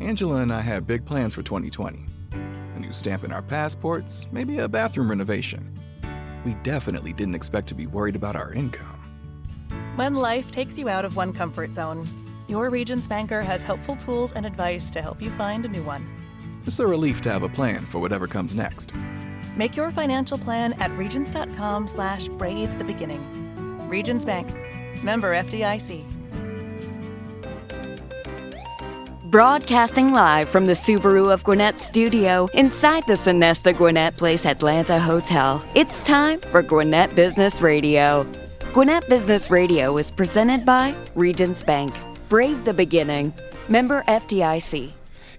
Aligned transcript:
Angela 0.00 0.36
and 0.36 0.52
I 0.52 0.60
had 0.60 0.86
big 0.86 1.04
plans 1.04 1.34
for 1.34 1.42
2020 1.42 2.06
a 2.32 2.80
new 2.80 2.92
stamp 2.92 3.22
in 3.22 3.30
our 3.30 3.42
passports, 3.42 4.26
maybe 4.32 4.58
a 4.58 4.68
bathroom 4.68 5.08
renovation. 5.08 5.72
We 6.44 6.54
definitely 6.64 7.12
didn't 7.12 7.36
expect 7.36 7.68
to 7.68 7.74
be 7.74 7.86
worried 7.86 8.16
about 8.16 8.34
our 8.36 8.52
income. 8.52 9.00
When 9.94 10.16
life 10.16 10.50
takes 10.50 10.76
you 10.76 10.88
out 10.88 11.04
of 11.04 11.16
one 11.16 11.32
comfort 11.32 11.72
zone, 11.72 12.06
your 12.48 12.70
Regions 12.70 13.06
banker 13.06 13.42
has 13.42 13.62
helpful 13.62 13.96
tools 13.96 14.32
and 14.32 14.44
advice 14.44 14.90
to 14.90 15.00
help 15.00 15.22
you 15.22 15.30
find 15.30 15.64
a 15.64 15.68
new 15.68 15.82
one. 15.82 16.04
It's 16.66 16.80
a 16.80 16.86
relief 16.86 17.20
to 17.22 17.30
have 17.30 17.44
a 17.44 17.48
plan 17.48 17.84
for 17.86 18.00
whatever 18.00 18.26
comes 18.26 18.54
next. 18.54 18.92
Make 19.56 19.76
your 19.76 19.90
financial 19.92 20.36
plan 20.36 20.72
at 20.74 20.90
regions.com 20.98 21.86
slash 21.88 22.28
brave 22.28 22.76
the 22.78 22.84
beginning. 22.84 23.88
Regions 23.88 24.24
Bank. 24.24 24.52
Member 25.04 25.34
FDIC. 25.34 26.04
Broadcasting 29.34 30.12
live 30.12 30.48
from 30.48 30.64
the 30.64 30.74
Subaru 30.74 31.32
of 31.32 31.42
Gwinnett 31.42 31.80
studio 31.80 32.48
inside 32.54 33.04
the 33.08 33.14
Sonesta 33.14 33.76
Gwinnett 33.76 34.16
Place 34.16 34.46
Atlanta 34.46 34.96
Hotel. 35.00 35.60
It's 35.74 36.04
time 36.04 36.38
for 36.38 36.62
Gwinnett 36.62 37.16
Business 37.16 37.60
Radio. 37.60 38.28
Gwinnett 38.72 39.08
Business 39.08 39.50
Radio 39.50 39.98
is 39.98 40.08
presented 40.08 40.64
by 40.64 40.94
Regions 41.16 41.64
Bank. 41.64 41.92
Brave 42.28 42.64
the 42.64 42.72
beginning. 42.72 43.34
Member 43.68 44.04
FDIC. 44.06 44.92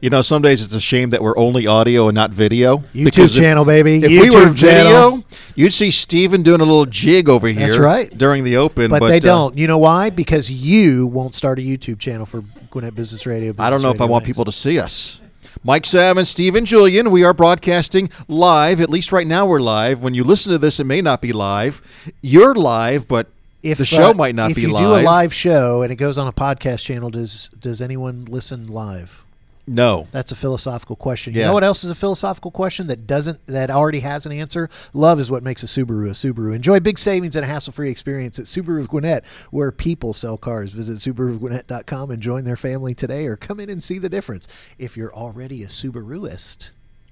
You 0.06 0.12
know, 0.12 0.22
some 0.22 0.44
days 0.44 0.64
it's 0.64 0.76
a 0.76 0.80
shame 0.80 1.10
that 1.10 1.24
we're 1.24 1.36
only 1.36 1.66
audio 1.66 2.08
and 2.10 2.14
not 2.14 2.30
video. 2.30 2.78
YouTube 2.78 3.06
because 3.06 3.36
if- 3.36 3.42
channel, 3.42 3.66
baby. 3.66 4.04
If 4.04 4.12
we 4.12 4.30
were 4.30 4.52
YouTube 4.52 4.58
channel. 4.60 5.12
video, 5.18 5.28
you'd 5.56 5.74
see 5.74 5.90
Steven 5.90 6.44
doing 6.44 6.62
a 6.62 6.64
little 6.64 6.86
jig 6.86 7.28
over 7.28 7.48
here. 7.48 7.66
That's 7.66 7.80
right. 7.80 8.16
During 8.16 8.44
the 8.44 8.58
open, 8.58 8.92
But, 8.92 9.00
but, 9.00 9.08
they 9.08 9.18
uh, 9.18 9.22
don't. 9.22 9.58
You 9.58 9.66
know 9.66 9.80
why? 9.80 10.12
Because 10.12 10.52
you 10.52 11.08
won't 11.08 11.34
start 11.34 11.58
a 11.58 11.64
YouTube 11.64 11.98
channel 11.98 12.28
for 12.28 12.44
Gwinnett 12.70 12.94
Business 12.94 13.26
Radio. 13.26 13.54
I 13.58 13.72
don't 13.72 13.78
Business 13.78 13.82
know 13.82 13.90
if 13.90 14.00
I 14.00 14.04
Radio 14.04 14.12
want 14.12 14.26
people 14.26 14.46
to 14.46 14.52
see 14.52 14.78
us. 14.78 15.22
Mike 15.64 15.88
Sam 15.88 16.20
and 16.20 16.28
Steven 16.28 16.66
Julian, 16.66 17.10
we 17.10 17.24
are 17.24 17.34
broadcasting 17.34 18.12
live. 18.28 18.82
At 18.82 18.92
least 18.92 19.12
right 19.12 19.26
now 19.26 19.48
we're 19.48 19.60
live. 19.60 20.04
When 20.04 20.14
you 20.14 20.24
listen 20.24 20.52
to 20.52 20.60
this, 20.60 20.80
it 20.80 20.84
may 20.84 21.02
not 21.02 21.20
be 21.20 21.34
live. 21.34 21.82
You're 22.22 22.54
live, 22.54 23.08
but 23.08 23.26
If 23.64 23.80
the 23.80 23.86
show 23.86 24.12
uh, 24.12 24.14
might 24.14 24.36
not 24.36 24.54
be 24.54 24.68
live. 24.68 24.76
if 24.76 24.82
you 24.82 24.88
do 24.88 25.02
a 25.02 25.02
live 25.02 25.34
show 25.34 25.82
and 25.82 25.92
it 25.92 25.96
goes 25.96 26.20
on 26.20 26.28
a 26.28 26.32
podcast 26.32 26.84
channel, 26.84 27.10
does 27.10 27.50
does 27.60 27.82
anyone 27.82 28.26
listen 28.26 28.68
live? 28.68 29.25
No. 29.68 30.08
That's 30.12 30.32
a 30.32 30.36
philosophical 30.36 30.96
question. 30.96 31.34
You 31.34 31.40
Yeah. 31.40 31.48
know 31.48 31.54
what 31.54 31.64
else 31.64 31.84
is 31.84 31.90
a 31.90 31.96
philosophical 31.96 32.52
question 32.52 32.86
that 32.88 33.08
doesn't 33.08 33.40
that 33.48 33.72
already 33.72 34.02
has 34.02 34.26
an 34.28 34.32
answer? 34.32 34.70
Love 34.94 35.20
is 35.20 35.32
what 35.32 35.42
makes 35.44 35.64
a 35.64 35.66
Subaru 35.66 36.08
a 36.08 36.12
Subaru. 36.12 36.56
Enjoy 36.56 36.80
big 36.80 37.00
savings 37.00 37.36
and 37.36 37.44
a 37.44 37.48
hassle-free 37.48 37.90
experience 37.90 38.38
at 38.38 38.46
Subaru 38.46 38.80
of 38.82 38.90
Gwinnett, 38.90 39.24
where 39.50 39.72
people 39.72 40.14
sell 40.14 40.38
cars. 40.38 40.72
Visit 40.74 40.98
SubaruofGwinnett.com 40.98 42.12
and 42.12 42.22
join 42.22 42.44
their 42.44 42.56
family 42.56 42.94
today, 42.94 43.26
or 43.26 43.36
come 43.36 43.60
in 43.60 43.70
and 43.70 43.82
see 43.82 43.98
the 43.98 44.10
difference. 44.10 44.48
If 44.78 44.96
you're 44.96 45.14
already 45.14 45.64
a 45.64 45.68
Subaruist, 45.68 46.70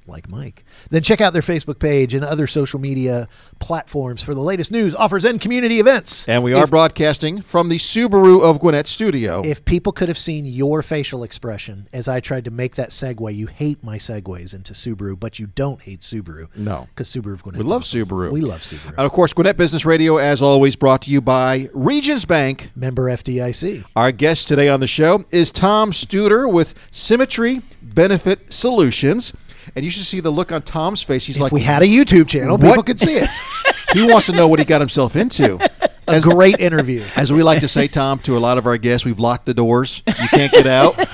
like 0.08 0.30
Mike, 0.30 0.64
then 0.90 1.02
check 1.02 1.22
out 1.22 1.34
their 1.34 1.42
Facebook 1.42 1.80
page 1.80 2.14
and 2.14 2.24
other 2.24 2.48
social 2.48 2.80
media 2.80 3.28
platforms 3.60 4.22
for 4.22 4.34
the 4.34 4.42
latest 4.42 4.72
news, 4.72 4.94
offers, 4.96 5.24
and 5.26 5.40
community 5.40 5.80
events. 5.80 6.28
And 6.28 6.44
we 6.44 6.54
are 6.54 6.66
If- 6.66 6.70
broadcasting 6.70 7.42
from 7.42 7.70
the 7.70 7.78
Subaru 7.78 8.42
of 8.42 8.60
Gwinnett 8.60 8.88
studio. 8.88 9.42
if 9.46 9.64
people 9.66 9.92
could 9.92 10.08
have 10.10 10.18
seen 10.18 10.46
your 10.46 10.82
facial 10.82 11.24
expression 11.24 11.88
as 11.94 12.08
I 12.08 12.20
tried 12.20 12.46
to 12.46 12.52
make 12.52 12.76
that 12.76 12.90
segue, 12.90 13.34
you 13.36 13.48
hate 13.48 13.84
my 13.84 13.98
segues 13.98 14.54
into 14.54 14.74
Subaru, 14.74 15.20
but 15.20 15.40
you 15.40 15.48
don't 15.48 15.82
hate 15.82 16.02
Subaru. 16.02 16.48
No. 16.56 16.88
because 16.94 17.10
Subaru 17.10 17.34
of 17.34 17.44
Gwinnett. 17.44 17.64
we 17.64 17.70
love 17.70 17.84
Subaru. 17.84 18.32
We 18.32 18.42
love 18.42 18.62
Subaru. 18.62 18.90
And 18.98 19.00
of 19.06 19.12
course, 19.12 19.34
Gwinnett 19.34 19.58
Business 19.58 19.86
Radio, 19.86 20.18
as 20.18 20.42
always, 20.42 20.76
brought 20.76 21.02
to 21.04 21.12
you 21.12 21.22
by 21.22 21.70
Regions 21.74 22.26
Bank. 22.26 22.72
Member 22.76 23.10
FDIC. 23.10 23.84
Our 23.96 24.12
guest 24.12 24.48
today 24.48 24.70
on 24.70 24.80
the 24.80 24.88
show 24.88 25.26
is 25.32 25.52
Tom 25.52 25.92
Studer 25.92 26.52
with 26.52 26.74
Symmetry 26.92 27.62
Benefit 27.82 28.52
Solutions. 28.54 29.34
And 29.76 29.84
you 29.86 29.92
should 29.92 30.06
see 30.06 30.20
the 30.20 30.32
look 30.32 30.52
on 30.52 30.62
Tom's 30.62 31.02
face. 31.02 31.26
He's 31.26 31.38
If 31.38 31.42
like, 31.42 31.52
we 31.52 31.62
had 31.62 31.82
a 31.82 31.86
YouTube 31.88 32.28
channel, 32.28 32.58
What? 32.58 32.68
people 32.68 32.84
could 32.84 33.00
see 33.00 33.16
it. 33.16 33.28
he 33.94 34.06
wants 34.06 34.28
to 34.28 34.32
know 34.34 34.48
what 34.48 34.60
he 34.60 34.66
got 34.66 34.82
himself 34.82 35.16
into. 35.16 35.58
a 36.08 36.20
great 36.22 36.60
interview. 36.60 37.04
As 37.16 37.32
we 37.32 37.44
like 37.44 37.62
to 37.62 37.68
say, 37.68 37.88
Tom, 37.88 38.20
to 38.20 38.38
a 38.38 38.40
lot 38.40 38.58
of 38.58 38.66
our 38.66 38.78
guests, 38.78 39.06
we've 39.06 39.20
locked 39.20 39.46
the 39.46 39.54
doors. 39.54 40.04
You 40.08 40.28
can't 40.30 40.52
get 40.52 40.68
out. 40.68 40.96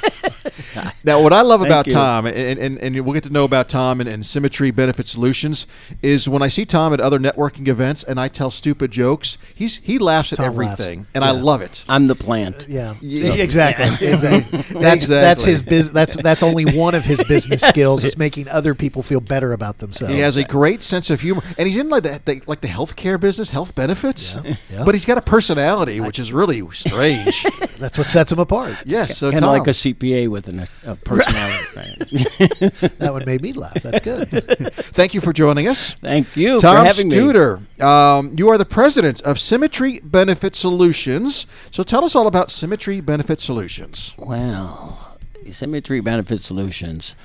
now, 1.09 1.21
what 1.21 1.33
I 1.33 1.41
love 1.41 1.61
about 1.61 1.87
you. 1.87 1.93
Tom, 1.93 2.25
and, 2.25 2.57
and, 2.59 2.77
and 2.77 2.99
we'll 3.05 3.13
get 3.13 3.23
to 3.25 3.29
know 3.29 3.43
about 3.43 3.67
Tom 3.69 3.99
and, 3.99 4.09
and 4.09 4.25
Symmetry 4.25 4.71
Benefit 4.71 5.07
Solutions, 5.07 5.67
is 6.01 6.27
when 6.29 6.41
I 6.41 6.47
see 6.47 6.65
Tom 6.65 6.93
at 6.93 6.99
other 6.99 7.19
networking 7.19 7.67
events 7.67 8.03
and 8.03 8.19
I 8.19 8.27
tell 8.27 8.49
stupid 8.51 8.91
jokes, 8.91 9.37
he's 9.55 9.77
he 9.77 9.97
laughs 9.99 10.31
at 10.33 10.37
Tom 10.37 10.45
everything, 10.45 10.99
laughs. 10.99 11.11
and 11.15 11.23
I 11.25 11.31
love 11.31 11.61
it. 11.61 11.83
I'm 11.89 12.07
the 12.07 12.15
plant. 12.15 12.63
Uh, 12.63 12.65
yeah, 12.69 12.93
Yeah. 13.01 13.33
exactly. 13.33 13.85
That's 14.07 15.05
that's 15.05 15.05
Exactly. 15.05 15.51
his 15.51 15.61
business. 15.61 15.89
That's 15.93 16.15
that's 16.15 16.43
only 16.43 16.65
one 16.77 16.95
of 16.95 17.03
his 17.05 17.23
business 17.27 17.61
skills 17.61 18.03
is 18.05 18.17
making 18.17 18.47
other 18.47 18.75
people 18.75 19.03
feel 19.03 19.19
better 19.19 19.53
about 19.53 19.79
themselves. 19.79 20.13
He 20.13 20.19
has 20.21 20.37
a 20.37 20.43
great 20.43 20.81
sense 20.83 21.09
of 21.09 21.21
humor, 21.21 21.41
and 21.57 21.67
he's 21.67 21.77
in 21.77 21.89
like 21.89 22.03
the, 22.03 22.21
the 22.25 22.41
like 22.45 22.61
the 22.61 22.67
healthcare 22.67 23.19
business, 23.19 23.49
health 23.49 23.75
benefits. 23.75 24.37
yeah. 24.69 24.83
But 24.85 24.95
he's 24.95 25.05
got 25.05 25.17
a 25.17 25.21
personality, 25.21 25.99
which 26.01 26.19
is 26.19 26.31
really 26.31 26.67
strange. 26.71 27.43
That's 27.79 27.97
what 27.97 28.07
sets 28.07 28.31
him 28.31 28.39
apart. 28.39 28.75
yes, 28.85 29.17
so 29.17 29.31
Kind 29.31 29.41
Tom, 29.43 29.49
of 29.55 29.59
like 29.59 29.67
a 29.67 29.71
CPA 29.71 30.27
with 30.27 30.47
an, 30.49 30.65
a 30.85 30.97
personality. 31.03 31.65
right? 31.75 32.95
That 32.99 33.13
one 33.13 33.25
made 33.25 33.41
me 33.41 33.53
laugh. 33.53 33.81
That's 33.81 34.03
good. 34.03 34.27
thank 34.73 35.13
you 35.13 35.21
for 35.21 35.33
joining 35.33 35.67
us. 35.67 35.93
Thank 35.93 36.35
you 36.35 36.59
Tom 36.59 36.77
for 36.77 36.83
having 36.85 37.09
me. 37.09 37.15
Studer, 37.15 37.81
um, 37.81 38.33
you 38.37 38.49
are 38.49 38.57
the 38.57 38.65
president 38.65 39.21
of 39.21 39.39
Symmetry 39.39 39.99
Benefit 40.03 40.55
Solutions. 40.55 41.45
So 41.71 41.83
tell 41.83 42.03
us 42.05 42.15
all 42.15 42.27
about 42.27 42.51
Symmetry 42.51 43.01
Benefit 43.01 43.39
Solutions. 43.39 44.13
Well, 44.17 45.17
Symmetry 45.51 46.01
Benefit 46.01 46.43
Solutions 46.43 47.15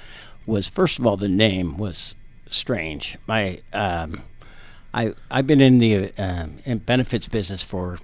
was 0.46 0.68
first 0.68 0.98
of 0.98 1.06
all 1.06 1.16
the 1.16 1.28
name 1.28 1.76
was 1.76 2.14
strange. 2.50 3.16
My 3.26 3.58
um, 3.72 4.22
I 4.92 5.14
I've 5.30 5.46
been 5.46 5.60
in 5.60 5.78
the 5.78 6.12
um, 6.18 6.58
in 6.64 6.78
benefits 6.78 7.28
business 7.28 7.62
for 7.62 7.98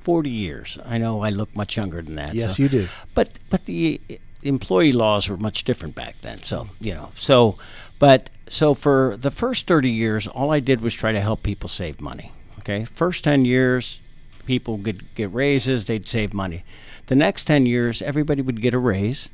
forty 0.00 0.30
years. 0.30 0.78
I 0.84 0.98
know 0.98 1.22
I 1.22 1.30
look 1.30 1.54
much 1.54 1.76
younger 1.76 2.02
than 2.02 2.16
that. 2.16 2.34
Yes, 2.34 2.56
so- 2.56 2.62
you 2.62 2.68
do. 2.68 2.88
But 3.14 3.38
but 3.50 3.66
the 3.66 4.00
employee 4.42 4.92
laws 4.92 5.28
were 5.28 5.36
much 5.36 5.64
different 5.64 5.94
back 5.94 6.18
then. 6.20 6.38
So 6.42 6.68
you 6.80 6.94
know 6.94 7.12
so 7.16 7.58
but 7.98 8.30
so 8.48 8.74
for 8.74 9.16
the 9.16 9.30
first 9.30 9.66
thirty 9.66 9.90
years, 9.90 10.26
all 10.26 10.50
I 10.50 10.60
did 10.60 10.80
was 10.80 10.94
try 10.94 11.12
to 11.12 11.20
help 11.20 11.42
people 11.42 11.68
save 11.68 12.00
money. 12.00 12.32
Okay, 12.58 12.84
first 12.84 13.24
ten 13.24 13.44
years, 13.44 14.00
people 14.46 14.78
could 14.78 15.14
get 15.14 15.32
raises, 15.32 15.84
they'd 15.84 16.08
save 16.08 16.34
money. 16.34 16.64
The 17.06 17.14
next 17.14 17.44
ten 17.44 17.66
years, 17.66 18.02
everybody 18.02 18.42
would 18.42 18.60
get 18.60 18.74
a 18.74 18.78
raise, 18.78 19.28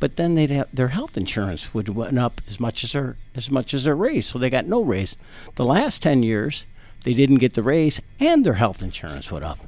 but 0.00 0.16
then 0.16 0.34
they'd 0.34 0.50
have 0.50 0.68
their 0.72 0.88
health 0.88 1.16
insurance 1.16 1.72
would 1.72 1.88
went 1.88 2.18
up 2.18 2.40
as 2.46 2.60
much 2.60 2.84
as 2.84 2.92
their 2.92 3.16
as 3.34 3.50
much 3.50 3.72
as 3.72 3.84
their 3.84 3.96
raise, 3.96 4.26
so 4.26 4.38
they 4.38 4.50
got 4.50 4.66
no 4.66 4.82
raise. 4.82 5.16
The 5.54 5.64
last 5.64 6.02
ten 6.02 6.22
years, 6.22 6.66
they 7.04 7.14
didn't 7.14 7.38
get 7.38 7.54
the 7.54 7.62
raise, 7.62 8.02
and 8.20 8.44
their 8.44 8.54
health 8.54 8.82
insurance 8.82 9.30
went 9.30 9.44
up. 9.44 9.58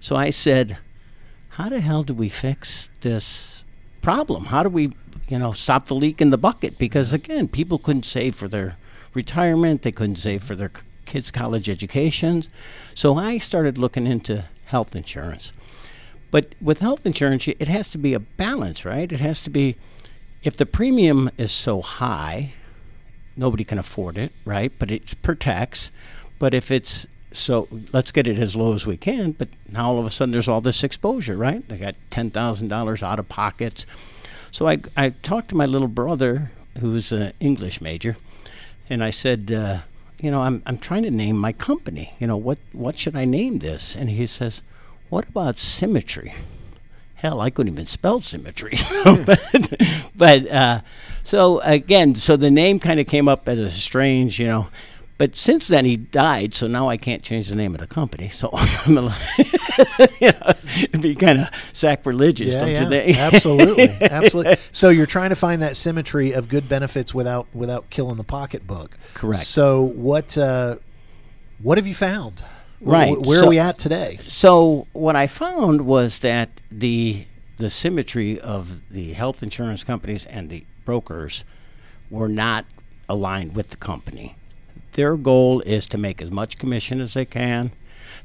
So 0.00 0.16
I 0.16 0.30
said, 0.30 0.78
how 1.50 1.68
the 1.68 1.80
hell 1.80 2.02
do 2.02 2.14
we 2.14 2.30
fix 2.30 2.88
this 3.02 3.59
problem? 4.00 4.46
How 4.46 4.62
do 4.62 4.68
we, 4.68 4.92
you 5.28 5.38
know, 5.38 5.52
stop 5.52 5.86
the 5.86 5.94
leak 5.94 6.20
in 6.20 6.30
the 6.30 6.38
bucket? 6.38 6.78
Because 6.78 7.12
again, 7.12 7.48
people 7.48 7.78
couldn't 7.78 8.04
save 8.04 8.34
for 8.34 8.48
their 8.48 8.76
retirement, 9.14 9.82
they 9.82 9.92
couldn't 9.92 10.16
save 10.16 10.42
for 10.42 10.54
their 10.54 10.70
kids' 11.06 11.30
college 11.30 11.68
educations. 11.68 12.48
So 12.94 13.16
I 13.16 13.38
started 13.38 13.78
looking 13.78 14.06
into 14.06 14.46
health 14.66 14.94
insurance. 14.94 15.52
But 16.30 16.54
with 16.60 16.78
health 16.78 17.04
insurance, 17.04 17.48
it 17.48 17.68
has 17.68 17.90
to 17.90 17.98
be 17.98 18.14
a 18.14 18.20
balance, 18.20 18.84
right? 18.84 19.10
It 19.10 19.20
has 19.20 19.42
to 19.42 19.50
be, 19.50 19.76
if 20.44 20.56
the 20.56 20.66
premium 20.66 21.28
is 21.36 21.50
so 21.50 21.82
high, 21.82 22.52
nobody 23.36 23.64
can 23.64 23.78
afford 23.78 24.16
it, 24.16 24.32
right? 24.44 24.72
But 24.78 24.90
it 24.92 25.20
protects. 25.22 25.90
But 26.38 26.54
if 26.54 26.70
it's 26.70 27.06
so, 27.32 27.68
let's 27.92 28.12
get 28.12 28.26
it 28.26 28.38
as 28.38 28.56
low 28.56 28.74
as 28.74 28.86
we 28.86 28.96
can. 28.96 29.32
But 29.32 29.48
now 29.70 29.86
all 29.86 29.98
of 29.98 30.06
a 30.06 30.10
sudden 30.10 30.32
there's 30.32 30.48
all 30.48 30.60
this 30.60 30.82
exposure, 30.82 31.36
right? 31.36 31.66
They 31.68 31.78
got 31.78 31.94
ten 32.10 32.30
thousand 32.30 32.68
dollars 32.68 33.02
out 33.02 33.18
of 33.18 33.28
pockets. 33.28 33.86
So 34.50 34.66
I 34.66 34.78
I 34.96 35.10
talked 35.10 35.50
to 35.50 35.56
my 35.56 35.66
little 35.66 35.88
brother, 35.88 36.50
who's 36.80 37.12
an 37.12 37.32
English 37.38 37.80
major, 37.80 38.16
and 38.88 39.04
I 39.04 39.10
said, 39.10 39.52
uh, 39.52 39.80
you 40.20 40.30
know, 40.30 40.42
I'm 40.42 40.62
I'm 40.66 40.78
trying 40.78 41.04
to 41.04 41.10
name 41.10 41.36
my 41.36 41.52
company. 41.52 42.14
You 42.18 42.26
know, 42.26 42.36
what 42.36 42.58
what 42.72 42.98
should 42.98 43.14
I 43.14 43.24
name 43.24 43.60
this? 43.60 43.94
And 43.94 44.10
he 44.10 44.26
says, 44.26 44.62
what 45.08 45.28
about 45.28 45.58
symmetry? 45.58 46.32
Hell, 47.14 47.40
I 47.40 47.50
couldn't 47.50 47.72
even 47.74 47.86
spell 47.86 48.20
symmetry. 48.20 48.72
but 49.04 49.72
but 50.16 50.50
uh, 50.50 50.80
so 51.22 51.60
again, 51.60 52.14
so 52.14 52.36
the 52.36 52.50
name 52.50 52.80
kind 52.80 52.98
of 52.98 53.06
came 53.06 53.28
up 53.28 53.48
as 53.48 53.58
a 53.58 53.70
strange, 53.70 54.40
you 54.40 54.46
know. 54.46 54.68
But 55.20 55.36
since 55.36 55.68
then 55.68 55.84
he 55.84 55.98
died, 55.98 56.54
so 56.54 56.66
now 56.66 56.88
I 56.88 56.96
can't 56.96 57.22
change 57.22 57.50
the 57.50 57.54
name 57.54 57.74
of 57.74 57.80
the 57.82 57.86
company. 57.86 58.30
So 58.30 58.48
I'm 58.54 58.96
a, 58.96 59.14
you 60.18 60.30
know, 60.32 60.52
it'd 60.78 61.02
be 61.02 61.14
kind 61.14 61.40
of 61.40 61.48
sacrilegious, 61.74 62.54
Yeah, 62.54 62.60
don't 62.60 62.70
yeah, 62.70 62.82
you 62.84 62.88
think? 62.88 63.18
absolutely, 63.34 63.88
absolutely. 64.00 64.56
So 64.72 64.88
you're 64.88 65.04
trying 65.04 65.28
to 65.28 65.36
find 65.36 65.60
that 65.60 65.76
symmetry 65.76 66.32
of 66.32 66.48
good 66.48 66.70
benefits 66.70 67.12
without 67.12 67.46
without 67.52 67.90
killing 67.90 68.16
the 68.16 68.24
pocketbook. 68.24 68.96
Correct. 69.12 69.42
So 69.44 69.82
what 69.82 70.38
uh, 70.38 70.76
what 71.62 71.76
have 71.76 71.86
you 71.86 71.94
found? 71.94 72.42
Right. 72.80 73.12
wh- 73.14 73.20
Where 73.26 73.40
So- 73.40 73.46
are 73.46 73.50
we 73.50 73.58
at 73.58 73.76
today? 73.76 74.18
So 74.26 74.86
what 74.94 75.16
I 75.16 75.26
found 75.26 75.82
was 75.82 76.20
that 76.20 76.48
the 76.70 77.26
the 77.58 77.68
symmetry 77.68 78.40
of 78.40 78.78
the 78.90 79.12
health 79.12 79.42
insurance 79.42 79.84
companies 79.84 80.24
and 80.24 80.48
the 80.48 80.64
brokers 80.86 81.44
were 82.08 82.30
not 82.30 82.64
aligned 83.06 83.54
with 83.54 83.68
the 83.68 83.76
company. 83.76 84.34
Their 85.00 85.16
goal 85.16 85.62
is 85.62 85.86
to 85.86 85.96
make 85.96 86.20
as 86.20 86.30
much 86.30 86.58
commission 86.58 87.00
as 87.00 87.14
they 87.14 87.24
can. 87.24 87.72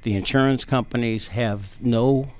The 0.01 0.13
insurance 0.13 0.65
companies 0.65 1.29
have 1.29 1.81
no 1.81 2.33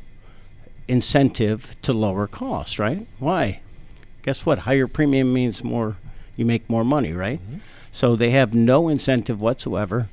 incentive 0.90 1.78
to 1.84 1.94
lower 1.94 2.28
costs, 2.28 2.78
right? 2.78 3.08
Why? 3.18 3.62
Guess 4.24 4.46
what? 4.46 4.60
Higher 4.60 4.88
premium 4.88 5.32
means 5.32 5.64
more, 5.64 5.96
you 6.36 6.46
make 6.46 6.70
more 6.70 6.84
money, 6.84 7.14
right? 7.14 7.40
Mm-hmm. 7.40 7.60
So 7.94 8.18
they 8.18 8.32
have 8.32 8.54
no 8.54 8.90
incentive 8.90 9.42
whatsoever 9.42 10.10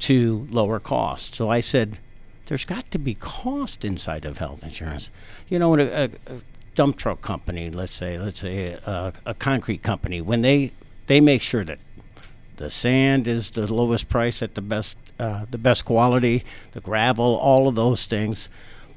to 0.00 0.48
lower 0.50 0.80
costs. 0.80 1.36
So 1.36 1.48
I 1.48 1.60
said, 1.60 2.00
there's 2.46 2.64
got 2.64 2.90
to 2.90 2.98
be 2.98 3.14
cost 3.14 3.84
inside 3.84 4.24
of 4.24 4.38
health 4.38 4.64
insurance. 4.64 5.10
You 5.48 5.60
know, 5.60 5.78
a, 5.78 5.82
a, 5.82 6.04
a 6.26 6.40
dump 6.74 6.96
truck 6.96 7.20
company, 7.20 7.70
let's 7.70 7.94
say, 7.94 8.18
let's 8.18 8.40
say 8.40 8.72
a, 8.84 9.12
a 9.24 9.34
concrete 9.34 9.84
company, 9.84 10.20
when 10.20 10.42
they 10.42 10.72
they 11.06 11.20
make 11.20 11.42
sure 11.42 11.64
that 11.64 11.78
the 12.60 12.70
sand 12.70 13.26
is 13.26 13.50
the 13.50 13.72
lowest 13.72 14.08
price 14.10 14.42
at 14.42 14.54
the 14.54 14.60
best 14.60 14.96
uh, 15.18 15.44
the 15.50 15.58
best 15.58 15.84
quality, 15.84 16.44
the 16.72 16.80
gravel, 16.80 17.36
all 17.36 17.68
of 17.68 17.74
those 17.74 18.06
things. 18.06 18.48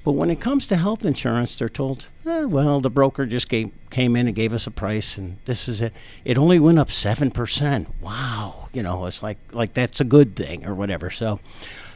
But 0.04 0.14
when 0.14 0.30
it 0.30 0.42
comes 0.42 0.68
to 0.68 0.76
health 0.76 1.06
insurance, 1.06 1.56
they're 1.56 1.70
told, 1.70 2.08
eh, 2.26 2.44
well, 2.44 2.82
the 2.82 2.90
broker 2.90 3.26
just 3.26 3.48
gave, 3.48 3.72
came 3.90 4.18
in 4.18 4.28
and 4.28 4.36
gave 4.36 4.54
us 4.54 4.68
a 4.68 4.72
price, 4.72 5.18
and 5.18 5.38
this 5.46 5.70
is 5.70 5.82
it. 5.82 5.94
It 6.26 6.38
only 6.38 6.60
went 6.60 6.78
up 6.78 6.92
seven 6.92 7.32
percent. 7.32 7.88
Wow, 8.02 8.68
you 8.74 8.84
know, 8.84 9.06
it's 9.06 9.24
like 9.24 9.38
like 9.52 9.74
that's 9.74 10.02
a 10.02 10.06
good 10.06 10.36
thing 10.36 10.66
or 10.66 10.76
whatever. 10.76 11.10
So, 11.10 11.40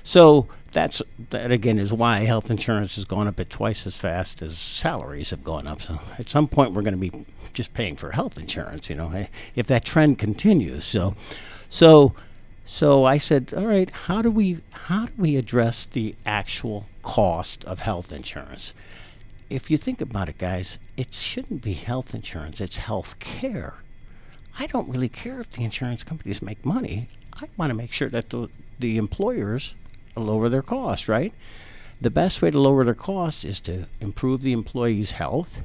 so 0.04 0.48
that's 0.72 1.02
that 1.32 1.52
again 1.52 1.80
is 1.80 1.92
why 1.92 2.20
health 2.20 2.50
insurance 2.50 2.96
has 2.96 3.04
gone 3.04 3.28
up 3.28 3.40
at 3.42 3.50
twice 3.50 3.86
as 3.86 3.96
fast 3.98 4.42
as 4.42 4.58
salaries 4.58 5.32
have 5.32 5.44
gone 5.44 5.68
up. 5.68 5.82
So 5.82 6.00
at 6.18 6.30
some 6.30 6.48
point, 6.48 6.72
we're 6.72 6.84
going 6.84 7.00
to 7.00 7.10
be 7.10 7.26
just 7.52 7.74
paying 7.74 7.96
for 7.98 8.12
health 8.12 8.38
insurance. 8.38 8.90
You 8.90 8.96
know, 8.96 9.12
eh, 9.12 9.28
if 9.56 9.68
that 9.68 9.84
trend 9.84 10.18
continues. 10.18 10.86
So, 10.86 11.16
so 11.70 12.14
so 12.70 13.06
I 13.06 13.18
said, 13.18 13.54
all 13.56 13.66
right, 13.66 13.90
how 13.90 14.22
do 14.22 14.30
we 14.30 14.60
how 14.72 15.06
do 15.06 15.14
we 15.18 15.38
address 15.38 15.86
the 15.86 16.16
actual 16.26 16.86
cost 17.02 17.64
of 17.66 17.80
health 17.80 18.12
insurance? 18.12 18.74
If 19.50 19.72
you 19.72 19.78
think 19.78 20.02
about 20.02 20.28
it, 20.28 20.38
guys, 20.38 20.78
it 20.98 21.14
shouldn't 21.14 21.62
be 21.62 21.74
health 21.74 22.14
insurance, 22.14 22.60
it's 22.60 22.78
health 22.78 23.20
care. 23.20 23.76
I 24.60 24.68
don't 24.68 24.90
really 24.90 25.08
care 25.08 25.40
if 25.40 25.52
the 25.52 25.64
insurance 25.64 26.04
companies 26.04 26.42
make 26.42 26.66
money. 26.66 27.08
I 27.34 27.48
want 27.56 27.70
to 27.70 27.78
make 27.78 27.94
sure 27.94 28.10
that 28.10 28.32
the, 28.32 28.50
the 28.80 28.98
employers 28.98 29.76
lower 30.16 30.50
their 30.50 30.64
costs, 30.64 31.08
right? 31.08 31.34
The 32.02 32.10
best 32.10 32.42
way 32.42 32.52
to 32.52 32.60
lower 32.60 32.84
their 32.84 32.94
costs 32.96 33.46
is 33.46 33.60
to 33.62 33.88
improve 34.02 34.42
the 34.42 34.54
employees' 34.54 35.14
health 35.14 35.62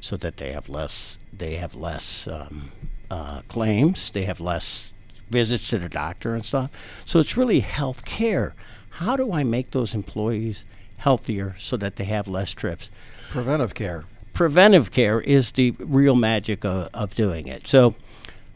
so 0.00 0.16
that 0.16 0.38
they 0.38 0.52
have 0.52 0.68
less 0.68 1.18
they 1.32 1.54
have 1.54 1.74
less 1.74 2.26
um, 2.26 2.72
uh, 3.10 3.42
claims, 3.48 4.10
they 4.10 4.22
have 4.22 4.40
less 4.40 4.92
visits 5.34 5.68
to 5.68 5.78
the 5.78 5.88
doctor 5.88 6.34
and 6.34 6.44
stuff. 6.46 6.70
So 7.04 7.18
it's 7.20 7.36
really 7.36 7.60
health 7.60 8.04
care. 8.06 8.54
How 8.88 9.16
do 9.16 9.32
I 9.32 9.42
make 9.42 9.72
those 9.72 9.92
employees 9.92 10.64
healthier 10.98 11.54
so 11.58 11.76
that 11.76 11.96
they 11.96 12.04
have 12.04 12.26
less 12.28 12.52
trips? 12.52 12.88
Preventive 13.30 13.74
care. 13.74 14.04
Preventive 14.32 14.90
care 14.92 15.20
is 15.20 15.50
the 15.50 15.72
real 15.78 16.14
magic 16.14 16.64
of, 16.64 16.88
of 16.94 17.14
doing 17.14 17.48
it. 17.48 17.66
So, 17.66 17.96